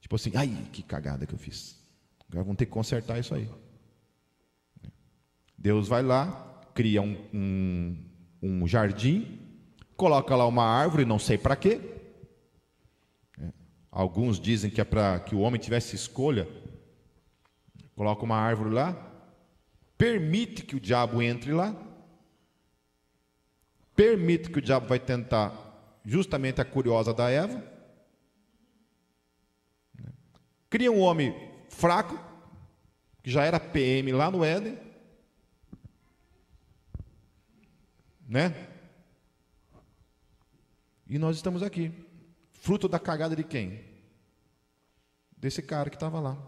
[0.00, 1.83] Tipo assim, ai, que cagada que eu fiz.
[2.28, 3.48] Agora vão ter que consertar isso aí.
[5.56, 8.04] Deus vai lá, cria um, um,
[8.42, 9.40] um jardim,
[9.96, 11.80] coloca lá uma árvore, não sei para quê.
[13.38, 13.50] É.
[13.90, 16.46] Alguns dizem que é para que o homem tivesse escolha.
[17.96, 18.92] Coloca uma árvore lá,
[19.96, 21.74] permite que o diabo entre lá,
[23.94, 25.64] permite que o diabo vai tentar
[26.04, 27.62] justamente a curiosa da Eva.
[30.68, 32.18] Cria um homem fraco,
[33.22, 34.78] que já era PM lá no Éden,
[38.28, 38.68] né?
[41.06, 41.92] E nós estamos aqui,
[42.52, 43.84] fruto da cagada de quem?
[45.36, 46.38] Desse cara que estava lá.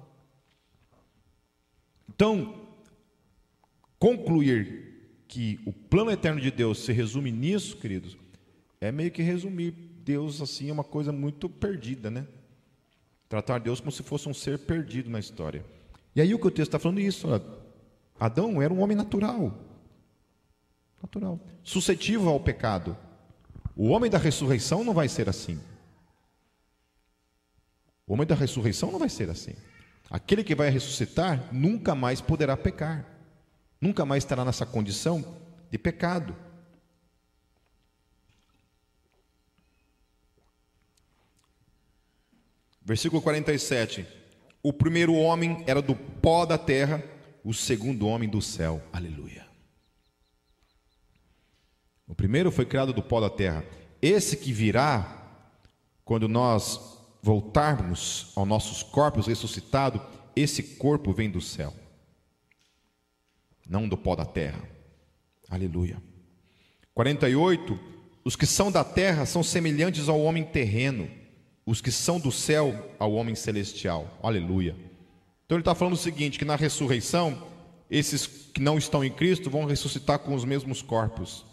[2.08, 2.66] Então,
[3.98, 8.16] concluir que o plano eterno de Deus se resume nisso, queridos,
[8.80, 12.26] é meio que resumir Deus assim, é uma coisa muito perdida, né?
[13.28, 15.64] Tratar Deus como se fosse um ser perdido na história.
[16.14, 17.28] E aí o que o texto está falando é isso.
[18.18, 19.52] Adão era um homem natural.
[21.02, 21.38] Natural.
[21.62, 22.96] Suscetível ao pecado.
[23.76, 25.60] O homem da ressurreição não vai ser assim.
[28.06, 29.54] O homem da ressurreição não vai ser assim.
[30.08, 33.04] Aquele que vai ressuscitar nunca mais poderá pecar.
[33.80, 35.24] Nunca mais estará nessa condição
[35.70, 36.34] de pecado.
[42.86, 44.06] Versículo 47.
[44.62, 47.02] O primeiro homem era do pó da terra,
[47.42, 48.80] o segundo homem do céu.
[48.92, 49.44] Aleluia.
[52.06, 53.64] O primeiro foi criado do pó da terra.
[54.00, 55.50] Esse que virá,
[56.04, 60.00] quando nós voltarmos aos nossos corpos ressuscitados,
[60.36, 61.74] esse corpo vem do céu,
[63.68, 64.62] não do pó da terra.
[65.50, 66.00] Aleluia.
[66.94, 67.96] 48.
[68.24, 71.25] Os que são da terra são semelhantes ao homem terreno,
[71.66, 74.18] os que são do céu ao homem celestial.
[74.22, 74.76] Aleluia.
[75.44, 77.46] Então ele está falando o seguinte: que na ressurreição,
[77.90, 81.44] esses que não estão em Cristo vão ressuscitar com os mesmos corpos,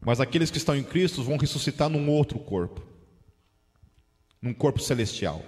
[0.00, 2.82] mas aqueles que estão em Cristo vão ressuscitar num outro corpo,
[4.40, 5.42] num corpo celestial.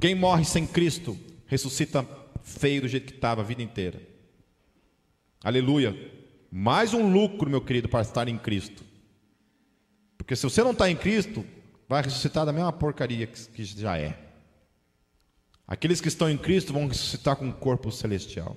[0.00, 2.06] Quem morre sem Cristo ressuscita
[2.42, 4.00] feio do jeito que estava a vida inteira.
[5.42, 5.94] Aleluia.
[6.50, 8.84] Mais um lucro, meu querido, para estar em Cristo.
[10.16, 11.44] Porque se você não está em Cristo,
[11.88, 14.28] vai ressuscitar da mesma porcaria que já é.
[15.66, 18.56] Aqueles que estão em Cristo vão ressuscitar com um corpo celestial.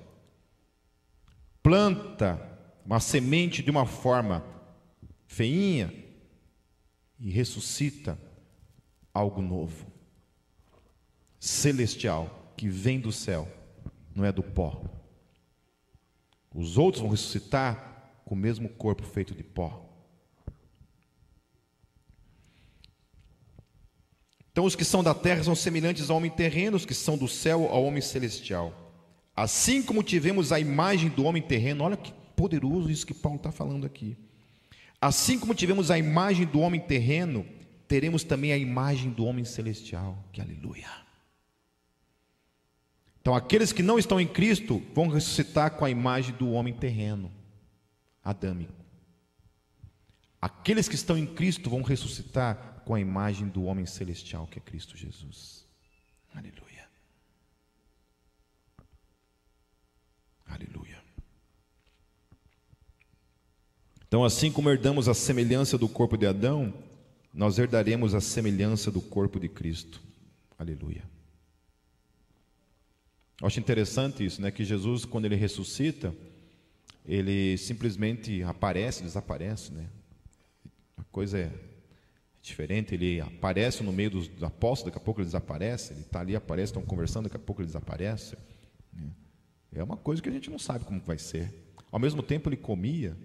[1.63, 2.39] Planta
[2.85, 4.43] uma semente de uma forma
[5.27, 5.93] feinha
[7.19, 8.17] e ressuscita
[9.13, 9.85] algo novo,
[11.39, 13.47] celestial, que vem do céu,
[14.15, 14.83] não é do pó.
[16.53, 19.90] Os outros vão ressuscitar com o mesmo corpo feito de pó.
[24.51, 27.27] Então, os que são da terra são semelhantes ao homem terreno, os que são do
[27.27, 28.73] céu ao homem celestial.
[29.35, 33.51] Assim como tivemos a imagem do homem terreno, olha que poderoso isso que Paulo está
[33.51, 34.17] falando aqui.
[34.99, 37.45] Assim como tivemos a imagem do homem terreno,
[37.87, 40.17] teremos também a imagem do homem celestial.
[40.33, 40.89] Que aleluia.
[43.21, 47.31] Então, aqueles que não estão em Cristo vão ressuscitar com a imagem do homem terreno,
[48.23, 48.73] adâmico.
[50.41, 54.61] Aqueles que estão em Cristo vão ressuscitar com a imagem do homem celestial, que é
[54.61, 55.65] Cristo Jesus.
[56.33, 56.87] Aleluia.
[60.47, 61.01] Aleluia.
[64.07, 66.73] Então, assim como herdamos a semelhança do corpo de Adão,
[67.33, 70.01] nós herdaremos a semelhança do corpo de Cristo.
[70.59, 71.03] Aleluia.
[73.39, 74.51] Eu acho interessante isso, né?
[74.51, 76.13] Que Jesus, quando ele ressuscita,
[77.05, 79.87] ele simplesmente aparece, desaparece, né?
[80.97, 81.70] A coisa é
[82.41, 82.95] diferente.
[82.95, 85.93] Ele aparece no meio dos apóstolos, daqui a pouco ele desaparece.
[85.93, 88.37] Ele está ali, aparece, estão conversando, daqui a pouco ele desaparece.
[88.93, 89.09] Né?
[89.73, 91.53] É uma coisa que a gente não sabe como vai ser.
[91.91, 93.17] Ao mesmo tempo, ele comia,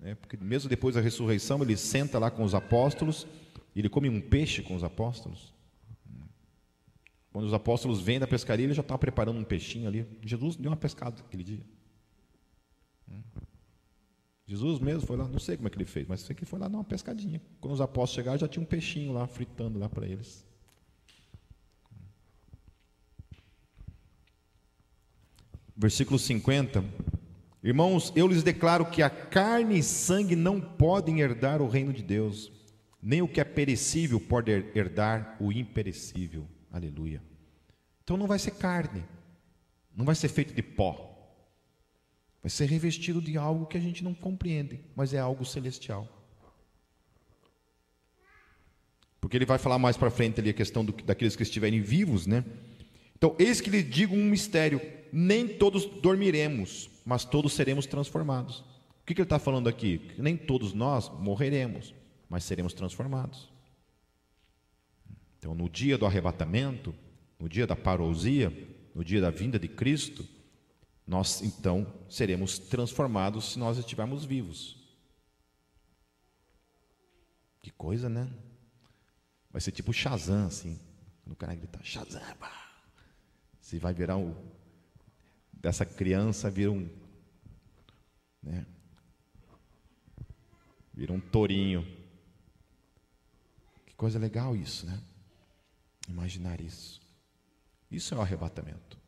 [0.00, 0.14] né?
[0.14, 3.26] porque mesmo depois da ressurreição, ele senta lá com os apóstolos
[3.74, 5.52] ele come um peixe com os apóstolos.
[7.32, 10.06] Quando os apóstolos vêm da pescaria, ele já estava preparando um peixinho ali.
[10.22, 11.60] Jesus deu uma pescada aquele dia.
[14.46, 16.58] Jesus mesmo foi lá, não sei como é que ele fez, mas sei que foi
[16.58, 17.40] lá dar uma pescadinha.
[17.60, 20.46] Quando os apóstolos chegaram, já tinha um peixinho lá fritando lá para eles.
[25.74, 26.84] Versículo 50.
[27.62, 32.02] Irmãos, eu lhes declaro que a carne e sangue não podem herdar o reino de
[32.02, 32.52] Deus,
[33.02, 36.46] nem o que é perecível pode herdar o imperecível.
[36.70, 37.22] Aleluia.
[38.02, 39.02] Então não vai ser carne,
[39.96, 41.13] não vai ser feito de pó,
[42.44, 46.06] vai ser revestido de algo que a gente não compreende, mas é algo celestial.
[49.18, 52.26] Porque ele vai falar mais para frente ali a questão do, daqueles que estiverem vivos,
[52.26, 52.44] né?
[53.16, 54.78] Então, eis que lhe digo um mistério:
[55.10, 58.58] nem todos dormiremos, mas todos seremos transformados.
[58.58, 59.96] O que, que ele está falando aqui?
[60.14, 61.94] Que nem todos nós morreremos,
[62.28, 63.48] mas seremos transformados.
[65.38, 66.94] Então, no dia do arrebatamento,
[67.40, 68.52] no dia da parousia,
[68.94, 70.28] no dia da vinda de Cristo,
[71.06, 74.76] nós então seremos transformados se nós estivermos vivos.
[77.60, 78.30] Que coisa, né?
[79.50, 80.80] Vai ser tipo Shazam, assim.
[81.22, 82.20] Quando o cara gritar, Shazam,
[83.60, 84.34] Você vai virar um.
[85.52, 86.88] Dessa criança vira um.
[88.42, 88.66] Né?
[90.92, 91.86] Vira um tourinho.
[93.86, 95.02] Que coisa legal isso, né?
[96.08, 97.00] Imaginar isso.
[97.90, 99.03] Isso é o arrebatamento.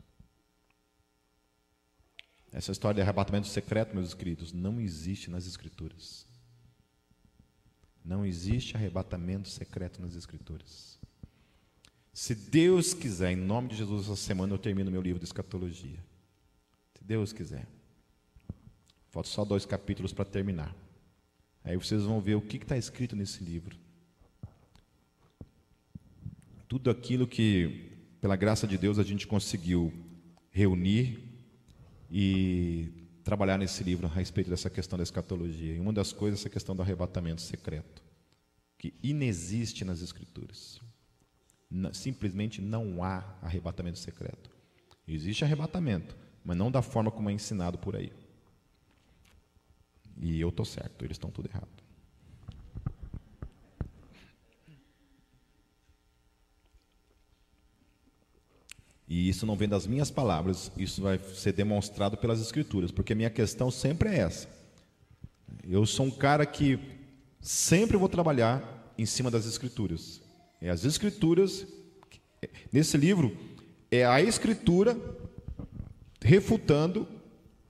[2.57, 6.26] Essa história de arrebatamento secreto, meus queridos, não existe nas Escrituras.
[8.04, 10.98] Não existe arrebatamento secreto nas Escrituras.
[12.12, 15.98] Se Deus quiser, em nome de Jesus, essa semana eu termino meu livro de escatologia.
[16.96, 17.68] Se Deus quiser.
[19.11, 20.74] Faltam só dois capítulos para terminar.
[21.62, 23.76] Aí vocês vão ver o que está escrito nesse livro
[26.68, 29.92] tudo aquilo que, pela graça de Deus, a gente conseguiu
[30.50, 31.26] reunir
[32.11, 35.74] e trabalhar nesse livro a respeito dessa questão da escatologia.
[35.74, 38.02] E uma das coisas é essa questão do arrebatamento secreto,
[38.78, 40.80] que inexiste nas Escrituras.
[41.92, 44.50] Simplesmente não há arrebatamento secreto.
[45.07, 48.12] Existe arrebatamento, mas não da forma como é ensinado por aí.
[50.20, 51.86] E eu estou certo, eles estão tudo errado.
[59.09, 63.16] E isso não vem das minhas palavras, isso vai ser demonstrado pelas Escrituras, porque a
[63.16, 64.48] minha questão sempre é essa.
[65.68, 66.78] Eu sou um cara que
[67.40, 70.20] sempre vou trabalhar em cima das Escrituras.
[70.61, 71.66] É as Escrituras,
[72.72, 73.36] nesse livro,
[73.90, 74.98] é a Escritura
[76.20, 77.07] refutando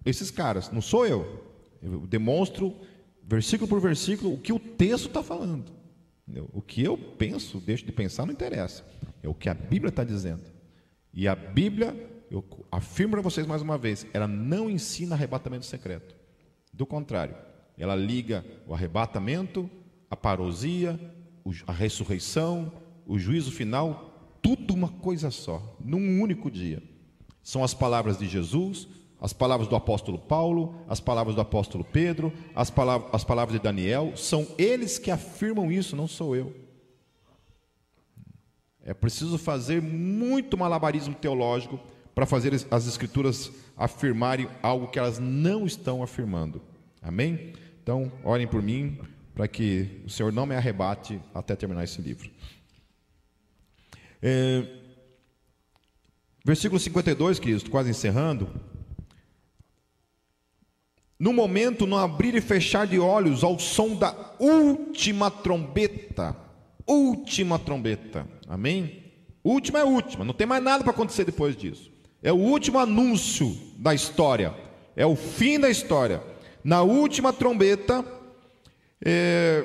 [0.05, 1.45] esses caras, não sou eu.
[1.83, 2.75] Eu demonstro,
[3.23, 5.71] versículo por versículo, o que o texto está falando.
[6.53, 8.85] O que eu penso, deixo de pensar, não interessa.
[9.23, 10.56] É o que a Bíblia está dizendo.
[11.17, 11.97] E a Bíblia,
[12.31, 16.15] eu afirmo para vocês mais uma vez, ela não ensina arrebatamento secreto.
[16.71, 17.35] Do contrário,
[17.79, 19.71] ela liga o arrebatamento,
[20.11, 21.01] a parousia,
[21.67, 22.71] a ressurreição,
[23.07, 26.83] o juízo final, tudo uma coisa só, num único dia.
[27.43, 28.87] São as palavras de Jesus,
[29.19, 33.63] as palavras do apóstolo Paulo, as palavras do apóstolo Pedro, as palavras, as palavras de
[33.65, 36.66] Daniel, são eles que afirmam isso, não sou eu.
[38.87, 41.81] É preciso fazer muito malabarismo teológico
[42.15, 46.63] para fazer as escrituras afirmarem algo que elas não estão afirmando.
[47.03, 47.53] Amém?
[47.83, 48.97] Então, orem por mim
[49.35, 52.31] para que o Senhor não me arrebate até terminar esse livro.
[54.23, 54.65] É,
[56.45, 58.49] versículo 52, Cristo, quase encerrando.
[61.19, 66.37] No momento, no abrir e fechar de olhos, ao som da última trombeta.
[66.87, 68.36] Última trombeta.
[68.49, 69.05] Amém?
[69.43, 71.91] Última é última, não tem mais nada para acontecer depois disso.
[72.23, 74.55] É o último anúncio da história.
[74.97, 76.23] É o fim da história.
[76.65, 78.05] Na última trombeta,
[79.05, 79.65] é,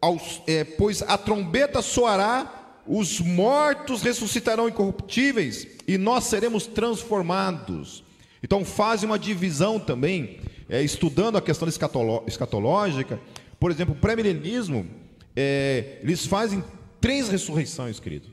[0.00, 8.04] aos, é, pois a trombeta soará, os mortos ressuscitarão incorruptíveis e nós seremos transformados.
[8.42, 10.38] Então, faz uma divisão também
[10.68, 13.18] é, estudando a questão escatológica,
[13.58, 14.86] por exemplo, o pré-milenismo,
[15.34, 16.62] é, eles fazem
[17.00, 18.28] três ressurreições, querido.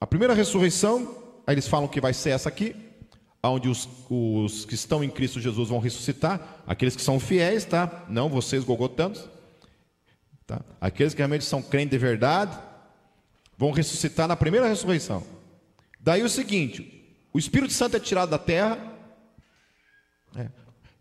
[0.00, 1.16] A primeira ressurreição,
[1.46, 2.74] aí eles falam que vai ser essa aqui,
[3.42, 8.04] onde os, os, que estão em Cristo Jesus vão ressuscitar, aqueles que são fiéis, tá?
[8.08, 9.28] Não vocês gogotanos,
[10.46, 10.62] tá?
[10.80, 12.58] Aqueles que realmente são crentes de verdade,
[13.56, 15.22] vão ressuscitar na primeira ressurreição.
[16.00, 18.78] Daí o seguinte, o Espírito Santo é tirado da terra,
[20.36, 20.48] é,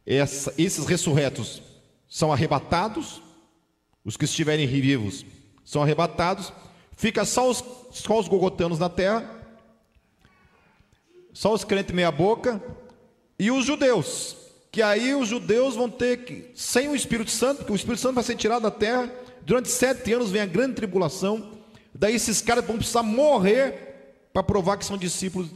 [0.06, 1.62] essa, esses ressurretos
[2.08, 3.22] são arrebatados,
[4.06, 5.26] os que estiverem vivos
[5.64, 6.52] são arrebatados,
[6.96, 9.30] fica só os, só os gogotanos na terra,
[11.34, 12.62] só os crentes meia boca
[13.40, 14.38] e os judeus,
[14.72, 18.16] que aí os judeus vão ter que, sem o Espírito Santo, porque o Espírito Santo
[18.16, 19.12] vai ser tirado da terra,
[19.42, 21.52] durante sete anos vem a grande tribulação,
[21.94, 25.50] daí esses caras vão precisar morrer para provar que são discípulos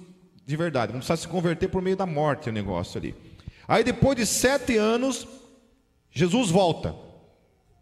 [0.45, 3.15] de verdade, vão precisar se converter por meio da morte o negócio ali.
[3.67, 5.27] Aí depois de sete anos,
[6.09, 7.06] Jesus volta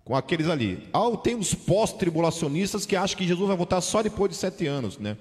[0.05, 0.87] com aqueles ali.
[0.93, 4.99] Ah, tem os pós-tribulacionistas que acham que Jesus vai voltar só depois de sete anos,
[4.99, 5.17] né?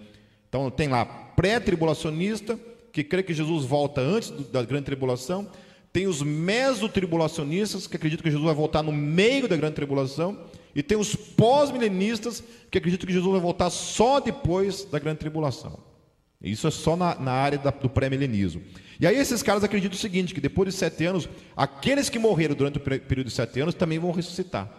[0.47, 2.61] Então tem lá pré-tribulacionista,
[2.93, 5.49] que crê que Jesus volta antes da grande tribulação.
[5.91, 10.39] Tem os mesotribulacionistas, que acreditam que Jesus vai voltar no meio da grande tribulação.
[10.75, 15.79] E tem os pós-milenistas, que acreditam que Jesus vai voltar só depois da grande tribulação.
[16.45, 18.63] Isso é só na, na área da, do pré-milenismo.
[19.01, 22.55] E aí esses caras acreditam o seguinte, que depois de sete anos, aqueles que morreram
[22.55, 24.71] durante o período de sete anos também vão ressuscitar.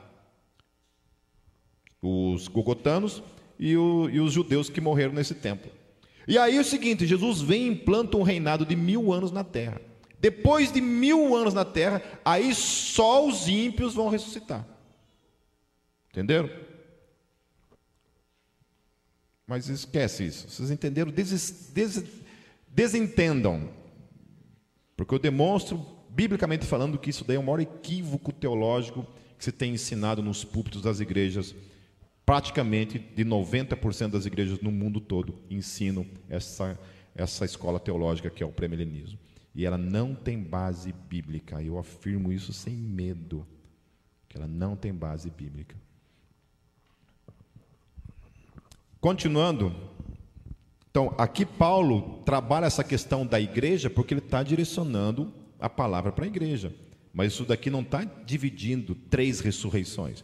[2.01, 3.24] Os gogotanos
[3.59, 5.68] e, o, e os judeus que morreram nesse tempo.
[6.28, 9.43] E aí é o seguinte, Jesus vem e implanta um reinado de mil anos na
[9.43, 9.82] terra.
[10.20, 14.66] Depois de mil anos na terra, aí só os ímpios vão ressuscitar.
[16.11, 16.49] Entenderam?
[19.47, 20.49] Mas esquece isso.
[20.49, 21.11] Vocês entenderam?
[21.11, 22.03] Des, des,
[22.67, 23.69] desentendam.
[24.97, 29.05] Porque eu demonstro, biblicamente falando, que isso daí é o maior equívoco teológico
[29.37, 31.53] que se tem ensinado nos púlpitos das igrejas.
[32.25, 36.79] Praticamente de 90% das igrejas no mundo todo ensinam essa,
[37.13, 39.19] essa escola teológica que é o pré-milenismo.
[39.53, 41.61] E ela não tem base bíblica.
[41.61, 43.45] Eu afirmo isso sem medo.
[44.27, 45.75] Que ela não tem base bíblica.
[49.05, 49.71] Continuando,
[50.89, 56.25] então aqui Paulo trabalha essa questão da igreja porque ele está direcionando a palavra para
[56.25, 56.73] a igreja.
[57.13, 60.23] Mas isso daqui não está dividindo três ressurreições.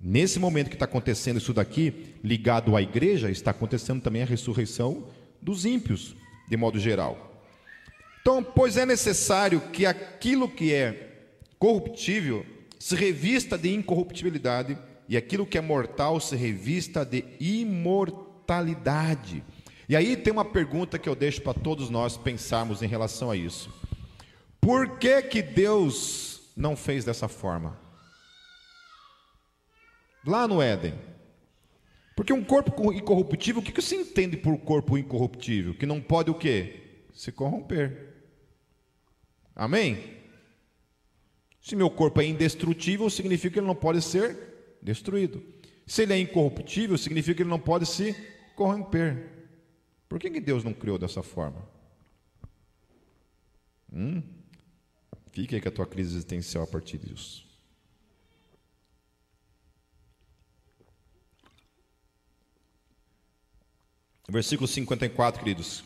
[0.00, 5.08] Nesse momento que está acontecendo isso daqui, ligado à igreja, está acontecendo também a ressurreição
[5.40, 6.14] dos ímpios,
[6.48, 7.42] de modo geral.
[8.20, 11.24] Então, pois é necessário que aquilo que é
[11.58, 12.46] corruptível
[12.78, 14.78] se revista de incorruptibilidade
[15.12, 19.44] e aquilo que é mortal se revista de imortalidade.
[19.86, 23.36] E aí tem uma pergunta que eu deixo para todos nós pensarmos em relação a
[23.36, 23.70] isso.
[24.58, 27.78] Por que que Deus não fez dessa forma?
[30.26, 30.94] Lá no Éden,
[32.16, 35.74] Porque um corpo incorruptível, o que você entende por corpo incorruptível?
[35.74, 37.02] Que não pode o quê?
[37.12, 38.14] Se corromper.
[39.54, 40.22] Amém?
[41.60, 44.51] Se meu corpo é indestrutível, significa que ele não pode ser
[44.82, 45.42] destruído.
[45.86, 48.14] Se ele é incorruptível, significa que ele não pode se
[48.56, 49.30] corromper.
[50.08, 51.66] Por que, que Deus não criou dessa forma?
[53.92, 54.22] Hum?
[55.30, 57.46] Fica aí com a tua crise existencial a partir disso.
[64.28, 65.84] Versículo 54, queridos.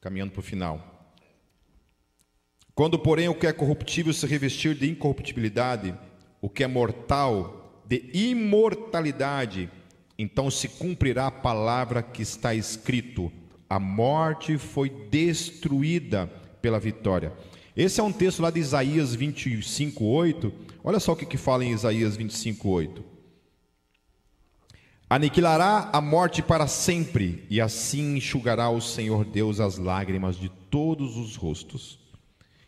[0.00, 0.94] Caminhando para o final.
[2.74, 5.96] Quando, porém, o que é corruptível se revestir de incorruptibilidade,
[6.44, 9.70] o que é mortal de imortalidade,
[10.18, 13.32] então se cumprirá a palavra que está escrito:
[13.66, 16.26] a morte foi destruída
[16.60, 17.32] pela vitória.
[17.74, 20.52] Esse é um texto lá de Isaías 25, 8.
[20.84, 23.02] Olha só o que, que fala em Isaías 25, 8.
[25.08, 31.16] Aniquilará a morte para sempre, e assim enxugará o Senhor Deus as lágrimas de todos
[31.16, 31.98] os rostos,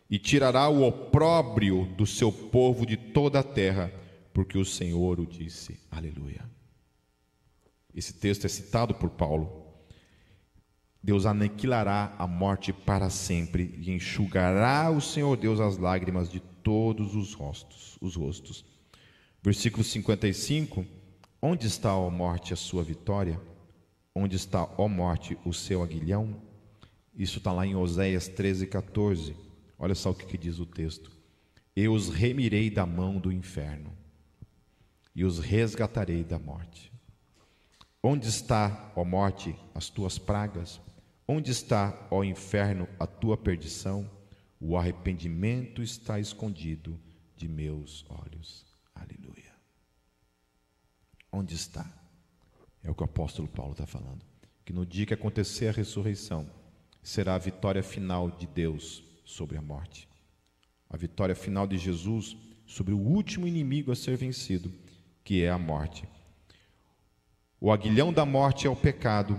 [0.08, 3.92] e tirará o opróbrio do seu povo de toda a terra,
[4.32, 5.80] porque o Senhor o disse.
[5.90, 6.44] Aleluia.
[7.94, 9.64] Esse texto é citado por Paulo.
[11.02, 17.14] Deus aniquilará a morte para sempre e enxugará o Senhor Deus as lágrimas de todos
[17.14, 18.64] os rostos, os rostos.
[19.42, 20.84] Versículo 55:
[21.40, 23.40] Onde está, ó morte, a sua vitória?
[24.14, 26.42] Onde está, ó morte, o seu aguilhão?
[27.14, 29.45] Isso está lá em Oséias 13, 14.
[29.78, 31.10] Olha só o que, que diz o texto:
[31.74, 33.92] Eu os remirei da mão do inferno
[35.14, 36.92] e os resgatarei da morte.
[38.02, 40.80] Onde está, ó morte, as tuas pragas?
[41.26, 44.08] Onde está, ó inferno, a tua perdição?
[44.60, 47.00] O arrependimento está escondido
[47.34, 48.64] de meus olhos.
[48.94, 49.52] Aleluia.
[51.32, 51.84] Onde está?
[52.82, 54.24] É o que o apóstolo Paulo está falando.
[54.64, 56.48] Que no dia que acontecer a ressurreição,
[57.02, 60.08] será a vitória final de Deus sobre a morte.
[60.88, 64.72] A vitória final de Jesus sobre o último inimigo a ser vencido,
[65.22, 66.08] que é a morte.
[67.60, 69.36] O aguilhão da morte é o pecado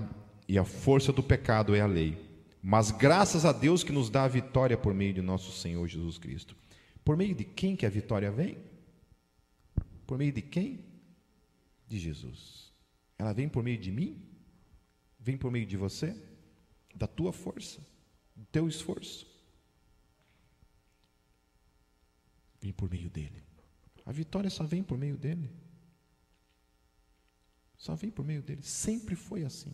[0.48, 2.18] e a força do pecado é a lei.
[2.62, 6.18] Mas graças a Deus que nos dá a vitória por meio de nosso Senhor Jesus
[6.18, 6.56] Cristo.
[7.06, 8.58] Por meio de quem que a vitória vem?
[10.06, 10.84] Por meio de quem?
[11.88, 12.74] De Jesus.
[13.18, 14.22] Ela vem por meio de mim?
[15.18, 16.16] Vem por meio de você?
[16.94, 17.80] Da tua força?
[18.36, 19.37] Do teu esforço?
[22.60, 23.44] Vem por meio dele.
[24.06, 25.52] A vitória só vem por meio dele.
[27.78, 28.64] Só vem por meio dele.
[28.64, 29.74] Sempre foi assim.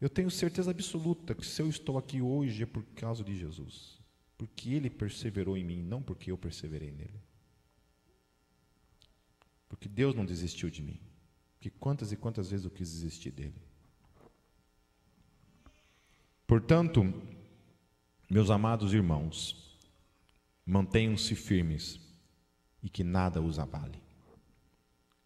[0.00, 3.98] Eu tenho certeza absoluta que se eu estou aqui hoje é por causa de Jesus.
[4.36, 7.20] Porque ele perseverou em mim, não porque eu perseverei nele.
[9.68, 11.00] Porque Deus não desistiu de mim.
[11.54, 13.60] Porque quantas e quantas vezes eu quis desistir dele.
[16.46, 17.02] Portanto,
[18.30, 19.67] meus amados irmãos,
[20.68, 21.98] mantenham-se firmes
[22.82, 24.02] e que nada os abale.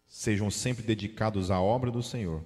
[0.07, 2.41] Sejam sempre dedicados à obra do Senhor,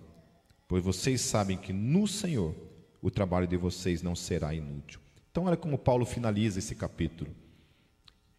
[0.68, 2.56] pois vocês sabem que no Senhor
[3.00, 5.00] o trabalho de vocês não será inútil.
[5.30, 7.30] Então, olha como Paulo finaliza esse capítulo.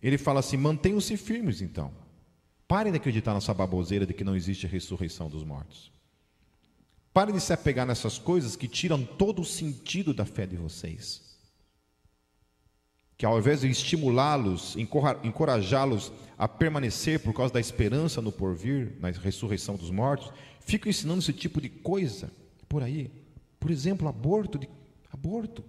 [0.02, 1.92] Ele fala assim: mantenham-se firmes, então.
[2.66, 5.92] Parem de acreditar nessa baboseira de que não existe ressurreição dos mortos.
[7.14, 11.27] Parem de se apegar nessas coisas que tiram todo o sentido da fé de vocês.
[13.18, 19.10] Que ao invés de estimulá-los, encorajá-los a permanecer por causa da esperança no porvir, na
[19.10, 22.30] ressurreição dos mortos, ficam ensinando esse tipo de coisa
[22.68, 23.10] por aí.
[23.58, 24.68] Por exemplo, aborto, de,
[25.12, 25.64] aborto.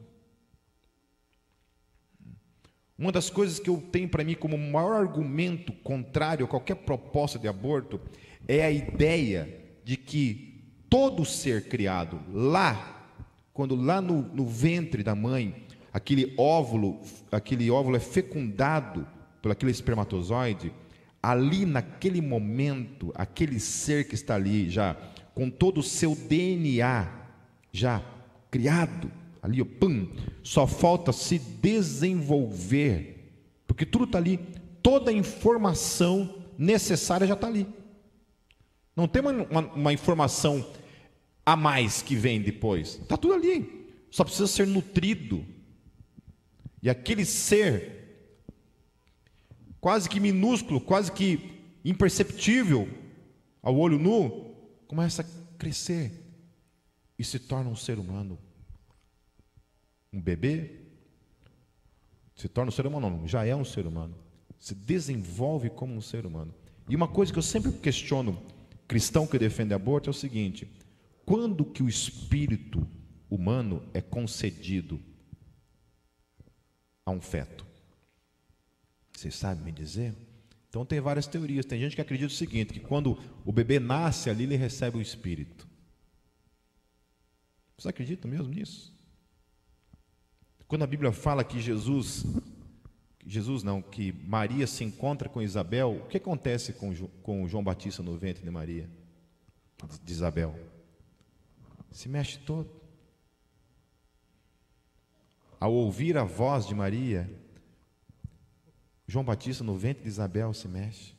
[2.96, 7.40] Uma das coisas que eu tenho para mim como maior argumento contrário a qualquer proposta
[7.40, 8.00] de aborto
[8.48, 13.10] é a ideia de que todo ser criado lá,
[13.54, 17.00] quando lá no, no ventre da mãe, aquele óvulo,
[17.32, 19.08] aquele óvulo é fecundado
[19.42, 20.72] por aquele espermatozoide,
[21.22, 24.96] ali naquele momento, aquele ser que está ali já
[25.34, 27.08] com todo o seu DNA
[27.72, 28.04] já
[28.52, 29.12] criado,
[29.42, 30.08] ali, pum,
[30.44, 33.32] só falta se desenvolver,
[33.68, 34.40] porque tudo está ali,
[34.82, 37.68] toda a informação necessária já está ali.
[38.96, 40.66] Não tem uma, uma, uma informação
[41.46, 45.46] a mais que vem depois, está tudo ali, só precisa ser nutrido.
[46.82, 48.00] E aquele ser
[49.80, 52.88] quase que minúsculo, quase que imperceptível
[53.62, 54.56] ao olho nu,
[54.88, 56.12] começa a crescer
[57.18, 58.40] e se torna um ser humano.
[60.12, 60.80] Um bebê
[62.40, 64.16] se torna um ser humano, não, já é um ser humano.
[64.58, 66.54] Se desenvolve como um ser humano.
[66.88, 68.42] E uma coisa que eu sempre questiono
[68.88, 70.72] cristão que defende aborto é o seguinte:
[71.26, 72.88] quando que o espírito
[73.30, 75.00] humano é concedido
[77.10, 77.66] a um feto?
[79.14, 80.16] Vocês sabem me dizer?
[80.70, 81.66] Então tem várias teorias.
[81.66, 85.02] Tem gente que acredita o seguinte: que quando o bebê nasce ali, ele recebe o
[85.02, 85.68] espírito.
[87.78, 88.94] Você acredita mesmo nisso?
[90.68, 92.26] Quando a Bíblia fala que Jesus,
[93.26, 96.94] Jesus não, que Maria se encontra com Isabel, o que acontece com,
[97.24, 98.88] com João Batista no ventre de Maria,
[100.04, 100.56] de Isabel?
[101.92, 102.79] Se mexe todo.
[105.60, 107.30] Ao ouvir a voz de Maria,
[109.08, 111.14] João Batista no ventre de Isabel se mexe.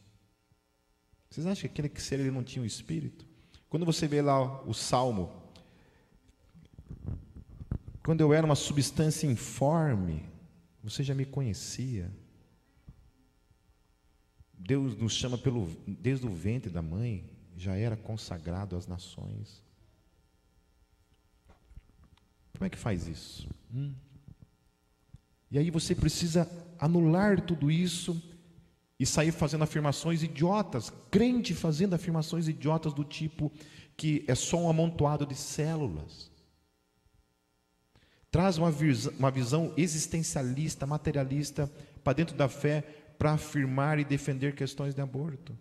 [1.29, 3.27] Vocês acham que aquele ser ele não tinha um espírito?
[3.69, 5.41] Quando você vê lá o Salmo
[8.11, 10.25] quando eu era uma substância informe,
[10.83, 12.11] você já me conhecia.
[14.53, 19.63] Deus nos chama pelo, desde o ventre da mãe, já era consagrado às nações.
[22.55, 23.49] Como é que faz isso?
[23.73, 23.95] Hum.
[25.51, 26.49] E aí você precisa
[26.79, 28.23] anular tudo isso
[28.99, 33.51] e sair fazendo afirmações idiotas, crente fazendo afirmações idiotas do tipo
[33.97, 36.31] que é só um amontoado de células.
[38.31, 41.71] Traz uma visão, uma visão existencialista, materialista
[42.03, 42.83] para dentro da fé
[43.19, 45.59] para afirmar e defender questões de aborto.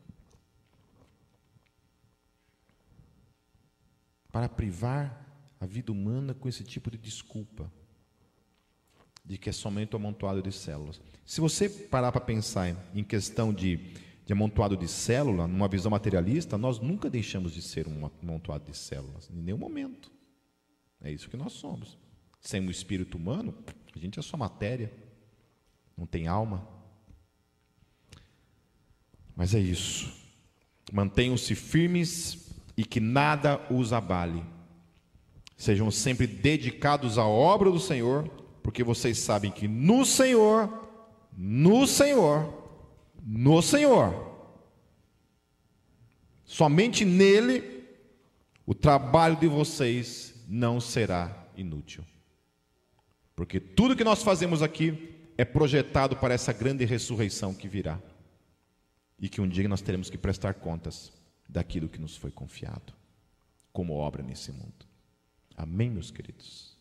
[4.31, 5.25] Para privar
[5.59, 7.69] a vida humana com esse tipo de desculpa,
[9.29, 10.99] de que é somente um amontoado de células.
[11.23, 13.77] Se você parar para pensar em questão de,
[14.25, 18.75] de amontoado de célula, numa visão materialista, nós nunca deixamos de ser um amontoado de
[18.75, 20.11] células, em nenhum momento.
[20.99, 21.95] É isso que nós somos.
[22.41, 23.53] Sem o espírito humano,
[23.95, 24.91] a gente é só matéria,
[25.95, 26.67] não tem alma.
[29.35, 30.11] Mas é isso.
[30.91, 34.43] Mantenham-se firmes e que nada os abale.
[35.55, 38.38] Sejam sempre dedicados à obra do Senhor,
[38.69, 40.87] porque vocês sabem que no Senhor,
[41.35, 42.53] no Senhor,
[43.19, 44.13] no Senhor,
[46.45, 47.83] somente nele,
[48.67, 52.05] o trabalho de vocês não será inútil.
[53.35, 57.99] Porque tudo que nós fazemos aqui é projetado para essa grande ressurreição que virá.
[59.19, 61.11] E que um dia nós teremos que prestar contas
[61.47, 62.93] daquilo que nos foi confiado,
[63.73, 64.85] como obra nesse mundo.
[65.57, 66.77] Amém, meus queridos?